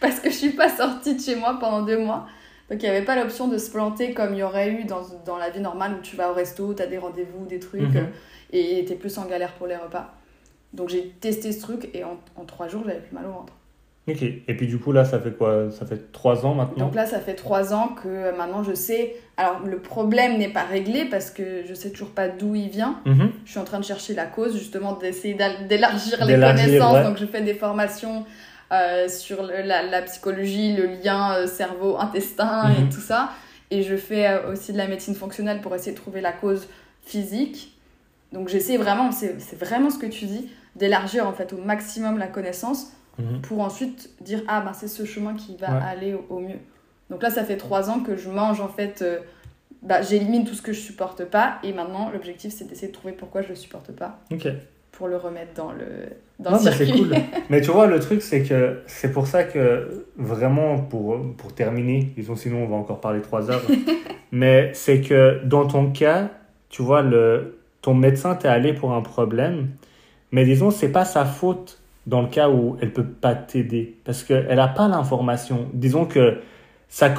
parce 0.00 0.20
que 0.20 0.30
je 0.30 0.34
suis 0.36 0.50
pas 0.52 0.68
sortie 0.68 1.14
de 1.16 1.20
chez 1.20 1.36
moi 1.36 1.56
pendant 1.60 1.82
deux 1.82 1.98
mois. 1.98 2.26
Donc 2.70 2.82
il 2.82 2.88
n'y 2.90 2.94
avait 2.96 3.04
pas 3.04 3.16
l'option 3.16 3.48
de 3.48 3.56
se 3.58 3.70
planter 3.70 4.12
comme 4.12 4.34
il 4.34 4.38
y 4.38 4.42
aurait 4.42 4.70
eu 4.70 4.84
dans, 4.84 5.00
dans 5.24 5.38
la 5.38 5.48
vie 5.50 5.60
normale 5.60 5.94
où 5.94 6.02
tu 6.02 6.16
vas 6.16 6.30
au 6.30 6.34
resto, 6.34 6.74
tu 6.74 6.82
as 6.82 6.86
des 6.86 6.98
rendez-vous, 6.98 7.46
des 7.46 7.58
trucs, 7.60 7.80
Mhm. 7.82 7.96
euh, 7.96 8.04
et 8.52 8.84
tu 8.86 8.92
es 8.92 8.96
plus 8.96 9.16
en 9.18 9.24
galère 9.26 9.52
pour 9.54 9.66
les 9.66 9.76
repas. 9.76 10.12
Donc 10.74 10.88
j'ai 10.90 11.08
testé 11.20 11.52
ce 11.52 11.60
truc 11.62 11.88
et 11.94 12.04
en, 12.04 12.18
en 12.36 12.44
trois 12.44 12.68
jours 12.68 12.82
j'avais 12.84 13.00
plus 13.00 13.14
mal 13.14 13.24
au 13.26 13.32
ventre. 13.32 13.54
Ok. 14.12 14.22
Et 14.22 14.54
puis 14.56 14.66
du 14.66 14.78
coup, 14.78 14.92
là, 14.92 15.04
ça 15.04 15.18
fait 15.20 15.30
quoi? 15.36 15.70
Ça 15.70 15.84
fait 15.86 16.12
trois 16.12 16.44
ans 16.46 16.54
maintenant? 16.54 16.86
Donc 16.86 16.94
là 16.94 17.06
ça 17.06 17.20
fait 17.20 17.34
trois 17.34 17.72
ans 17.74 17.88
que 17.88 18.08
euh, 18.08 18.36
maintenant 18.36 18.62
je 18.62 18.74
sais. 18.74 19.16
Alors 19.36 19.60
le 19.64 19.78
problème 19.78 20.38
n'est 20.38 20.48
pas 20.52 20.64
réglé 20.64 21.04
parce 21.04 21.30
que 21.30 21.62
je 21.68 21.74
sais 21.74 21.90
toujours 21.90 22.10
pas 22.10 22.28
d'où 22.28 22.54
il 22.54 22.68
vient. 22.68 23.00
Mhm. 23.06 23.30
Je 23.44 23.50
suis 23.50 23.60
en 23.60 23.64
train 23.64 23.78
de 23.80 23.84
chercher 23.84 24.14
la 24.14 24.26
cause, 24.26 24.56
justement, 24.56 24.94
d'essayer 24.94 25.36
d'élargir 25.68 26.24
les 26.26 26.34
connaissances. 26.34 26.94
ouais. 26.94 27.04
Donc, 27.04 27.18
je 27.18 27.26
fais 27.26 27.40
des 27.42 27.54
formations 27.54 28.24
euh, 28.72 29.08
sur 29.08 29.42
la, 29.42 29.82
la 29.82 30.02
psychologie, 30.02 30.74
le 30.76 30.86
lien 30.86 31.32
euh, 31.34 31.46
cerveau-intestin 31.46 32.70
et 32.76 32.82
Mhm. 32.82 32.88
tout 32.90 33.00
ça. 33.00 33.30
Et 33.70 33.82
je 33.82 33.96
fais 33.96 34.26
euh, 34.28 34.52
aussi 34.52 34.72
de 34.72 34.78
la 34.78 34.86
médecine 34.88 35.14
fonctionnelle 35.14 35.60
pour 35.60 35.74
essayer 35.74 35.92
de 35.92 35.96
trouver 35.96 36.20
la 36.20 36.32
cause 36.32 36.68
physique. 37.04 37.76
Donc 38.32 38.48
j'essaie 38.48 38.76
vraiment, 38.76 39.10
c'est 39.12 39.36
vraiment 39.58 39.88
ce 39.90 39.98
que 39.98 40.06
tu 40.06 40.26
dis, 40.26 40.50
d'élargir 40.76 41.26
en 41.26 41.32
fait 41.32 41.52
au 41.52 41.58
maximum 41.58 42.18
la 42.18 42.26
connaissance 42.26 42.92
Mhm. 43.18 43.40
pour 43.42 43.60
ensuite 43.60 44.10
dire 44.20 44.42
ah 44.48 44.60
ben 44.60 44.72
c'est 44.72 44.88
ce 44.88 45.04
chemin 45.04 45.34
qui 45.34 45.56
va 45.56 45.68
Ouais. 45.72 45.80
aller 45.84 46.14
au, 46.14 46.24
au 46.30 46.38
mieux. 46.40 46.58
Donc 47.10 47.22
là 47.22 47.30
ça 47.30 47.44
fait 47.44 47.56
trois 47.56 47.90
ans 47.90 48.00
que 48.00 48.16
je 48.16 48.28
mange 48.30 48.60
en 48.60 48.68
fait, 48.68 49.02
euh, 49.02 49.18
bah, 49.82 50.02
j'élimine 50.02 50.44
tout 50.44 50.54
ce 50.54 50.62
que 50.62 50.72
je 50.72 50.80
supporte 50.80 51.24
pas 51.24 51.58
et 51.64 51.72
maintenant 51.72 52.10
l'objectif 52.12 52.52
c'est 52.52 52.66
d'essayer 52.68 52.88
de 52.88 52.92
trouver 52.92 53.12
pourquoi 53.14 53.42
je 53.42 53.48
le 53.48 53.54
supporte 53.54 53.90
pas 53.92 54.20
Ok. 54.32 54.46
pour 54.92 55.08
le 55.08 55.16
remettre 55.16 55.54
dans 55.54 55.72
le 55.72 55.86
dans 56.38 56.52
Non, 56.52 56.58
le 56.64 56.70
circuit. 56.70 56.92
cool. 57.00 57.14
Mais 57.50 57.60
tu 57.60 57.72
vois, 57.72 57.86
le 57.88 57.98
truc, 57.98 58.22
c'est 58.22 58.44
que 58.44 58.82
c'est 58.86 59.10
pour 59.10 59.26
ça 59.26 59.42
que 59.42 60.06
vraiment, 60.16 60.78
pour, 60.78 61.18
pour 61.36 61.52
terminer, 61.52 62.12
disons, 62.16 62.36
sinon 62.36 62.62
on 62.62 62.68
va 62.68 62.76
encore 62.76 63.00
parler 63.00 63.20
trois 63.22 63.50
heures, 63.50 63.62
mais 64.30 64.70
c'est 64.74 65.00
que 65.00 65.40
dans 65.44 65.66
ton 65.66 65.90
cas, 65.90 66.28
tu 66.68 66.82
vois, 66.82 67.02
le, 67.02 67.58
ton 67.82 67.94
médecin 67.94 68.36
t'est 68.36 68.46
allé 68.46 68.72
pour 68.72 68.92
un 68.92 69.00
problème, 69.02 69.70
mais 70.30 70.44
disons, 70.44 70.70
c'est 70.70 70.92
pas 70.92 71.04
sa 71.04 71.24
faute 71.24 71.77
dans 72.08 72.22
le 72.22 72.28
cas 72.28 72.48
où 72.48 72.76
elle 72.80 72.92
peut 72.92 73.04
pas 73.04 73.34
t'aider, 73.34 73.98
parce 74.04 74.24
qu'elle 74.24 74.56
n'a 74.56 74.68
pas 74.68 74.88
l'information. 74.88 75.68
Disons 75.74 76.06
que 76.06 76.38
ça, 76.88 77.10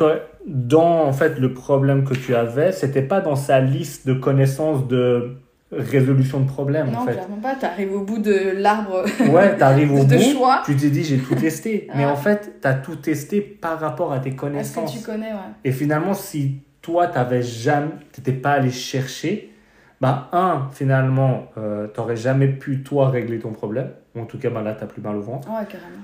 dans 0.48 1.04
en 1.06 1.14
fait 1.14 1.38
le 1.40 1.54
problème 1.54 2.04
que 2.04 2.16
tu 2.16 2.34
avais, 2.34 2.72
c'était 2.72 3.04
pas 3.04 3.22
dans 3.22 3.36
sa 3.36 3.60
liste 3.60 4.08
de 4.08 4.14
connaissances 4.14 4.88
de 4.88 5.36
résolution 5.72 6.40
de 6.40 6.48
problème, 6.48 6.90
en 6.90 6.92
Non, 7.02 7.06
fait. 7.06 7.12
clairement 7.14 7.38
pas. 7.38 7.54
T'arrives 7.54 7.94
au 7.94 8.02
bout 8.04 8.18
de 8.18 8.54
l'arbre 8.58 9.06
Ouais, 9.32 9.56
t'arrives 9.56 9.94
au 9.94 10.04
de 10.04 10.16
bout, 10.16 10.36
choix. 10.36 10.64
tu 10.66 10.76
t'es 10.76 10.90
dit 10.90 11.04
j'ai 11.04 11.20
tout 11.20 11.36
testé. 11.36 11.88
Mais 11.96 12.06
Ouais. 12.06 12.12
en 12.12 12.16
fait, 12.16 12.56
t'as 12.60 12.74
tout 12.74 12.96
testé 12.96 13.42
par 13.42 13.80
rapport 13.80 14.12
à 14.12 14.18
tes 14.20 14.30
Est-ce 14.30 14.36
que 14.36 14.42
connaissances. 14.42 14.98
tu 14.98 15.06
connais, 15.06 15.32
ouais. 15.32 15.54
Et 15.64 15.72
finalement, 15.72 16.16
si 16.16 16.62
toi, 16.82 17.06
t'avais 17.06 17.44
jamais, 17.44 17.92
t'étais 18.12 18.32
pas 18.34 18.54
allé 18.54 18.72
chercher, 18.72 19.54
bah, 20.02 20.30
un, 20.32 20.70
finalement, 20.72 21.44
euh, 21.60 21.86
t'aurais 21.88 22.16
jamais 22.16 22.48
pu, 22.48 22.82
toi, 22.82 23.10
régler 23.10 23.38
ton 23.38 23.52
problème. 23.52 23.90
Ou 24.16 24.22
en 24.22 24.26
tout 24.26 24.38
cas, 24.40 24.50
bah, 24.50 24.62
là, 24.62 24.74
t'as 24.74 24.86
plus 24.88 25.02
mal 25.02 25.16
au 25.16 25.22
ventre. 25.22 25.48
Ouais, 25.50 25.66
carrément. 25.70 26.04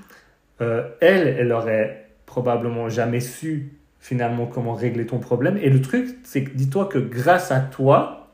Euh, 0.60 0.88
elle, 1.00 1.28
elle 1.28 1.52
aurait 1.52 2.08
probablement 2.24 2.88
jamais 2.88 3.20
su, 3.20 3.72
finalement, 4.00 4.46
comment 4.46 4.74
régler 4.74 5.06
ton 5.06 5.18
problème. 5.18 5.58
Et 5.60 5.70
le 5.70 5.80
truc, 5.82 6.08
c'est 6.24 6.44
que 6.44 6.50
dis-toi 6.56 6.86
que 6.86 6.98
grâce 6.98 7.50
à 7.52 7.60
toi, 7.60 8.28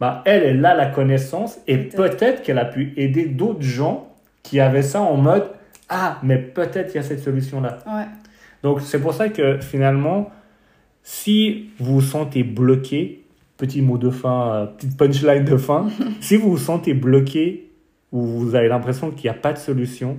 bah, 0.00 0.22
elle, 0.26 0.42
elle 0.42 0.64
a 0.64 0.74
la 0.74 0.86
connaissance 0.86 1.58
et 1.66 1.78
Peut-être. 1.78 2.42
qu'elle 2.42 2.58
a 2.58 2.64
pu 2.64 2.92
aider 2.96 3.26
d'autres 3.26 3.62
gens 3.62 4.14
qui 4.42 4.60
avaient 4.60 4.82
ça 4.82 5.00
en 5.00 5.16
mode 5.16 5.50
Ah, 5.88 6.18
mais 6.22 6.38
peut-être 6.38 6.94
il 6.94 6.96
y 6.96 7.00
a 7.00 7.02
cette 7.02 7.20
solution-là. 7.20 7.78
Ouais. 7.86 8.04
Donc, 8.62 8.80
c'est 8.80 9.00
pour 9.00 9.14
ça 9.14 9.28
que 9.28 9.58
finalement, 9.60 10.30
si 11.02 11.70
vous 11.78 11.94
vous 11.94 12.00
sentez 12.00 12.42
bloqué, 12.42 13.24
petit 13.56 13.80
mot 13.82 13.96
de 13.98 14.10
fin, 14.10 14.52
euh, 14.52 14.66
petite 14.66 14.96
punchline 14.96 15.44
de 15.44 15.56
fin, 15.56 15.88
si 16.20 16.36
vous 16.36 16.50
vous 16.50 16.58
sentez 16.58 16.94
bloqué 16.94 17.70
ou 18.12 18.20
vous 18.24 18.54
avez 18.54 18.68
l'impression 18.68 19.10
qu'il 19.10 19.30
n'y 19.30 19.36
a 19.36 19.40
pas 19.40 19.52
de 19.52 19.58
solution, 19.58 20.18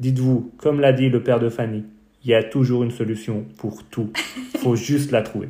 dites-vous, 0.00 0.52
comme 0.58 0.80
l'a 0.80 0.92
dit 0.92 1.08
le 1.08 1.22
père 1.22 1.40
de 1.40 1.48
Fanny, 1.48 1.84
il 2.24 2.30
y 2.30 2.34
a 2.34 2.42
toujours 2.42 2.82
une 2.82 2.90
solution 2.90 3.44
pour 3.58 3.84
tout. 3.84 4.10
Il 4.54 4.60
faut 4.60 4.76
juste 4.90 5.10
la 5.10 5.22
trouver. 5.22 5.48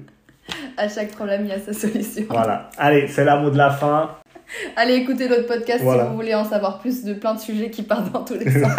À 0.77 0.89
chaque 0.89 1.11
problème, 1.13 1.43
il 1.45 1.49
y 1.49 1.53
a 1.53 1.61
sa 1.61 1.73
solution. 1.73 2.25
Voilà. 2.31 2.71
Allez, 2.79 3.07
c'est 3.09 3.25
la 3.25 3.37
mot 3.39 3.51
de 3.51 3.59
la 3.59 3.71
fin. 3.71 4.11
Allez 4.77 4.95
écouter 4.95 5.29
l'autre 5.29 5.47
podcast 5.47 5.83
Voilà. 5.83 6.05
si 6.05 6.11
vous 6.11 6.17
voulez 6.17 6.35
en 6.35 6.45
savoir 6.45 6.79
plus 6.79 7.05
de 7.05 7.15
plein 7.15 7.35
de 7.35 7.41
sujets 7.41 7.71
qui 7.71 7.83
partent 7.83 8.13
dans 8.13 8.25
tous 8.25 8.35
les 8.35 8.51
sens. 8.61 8.73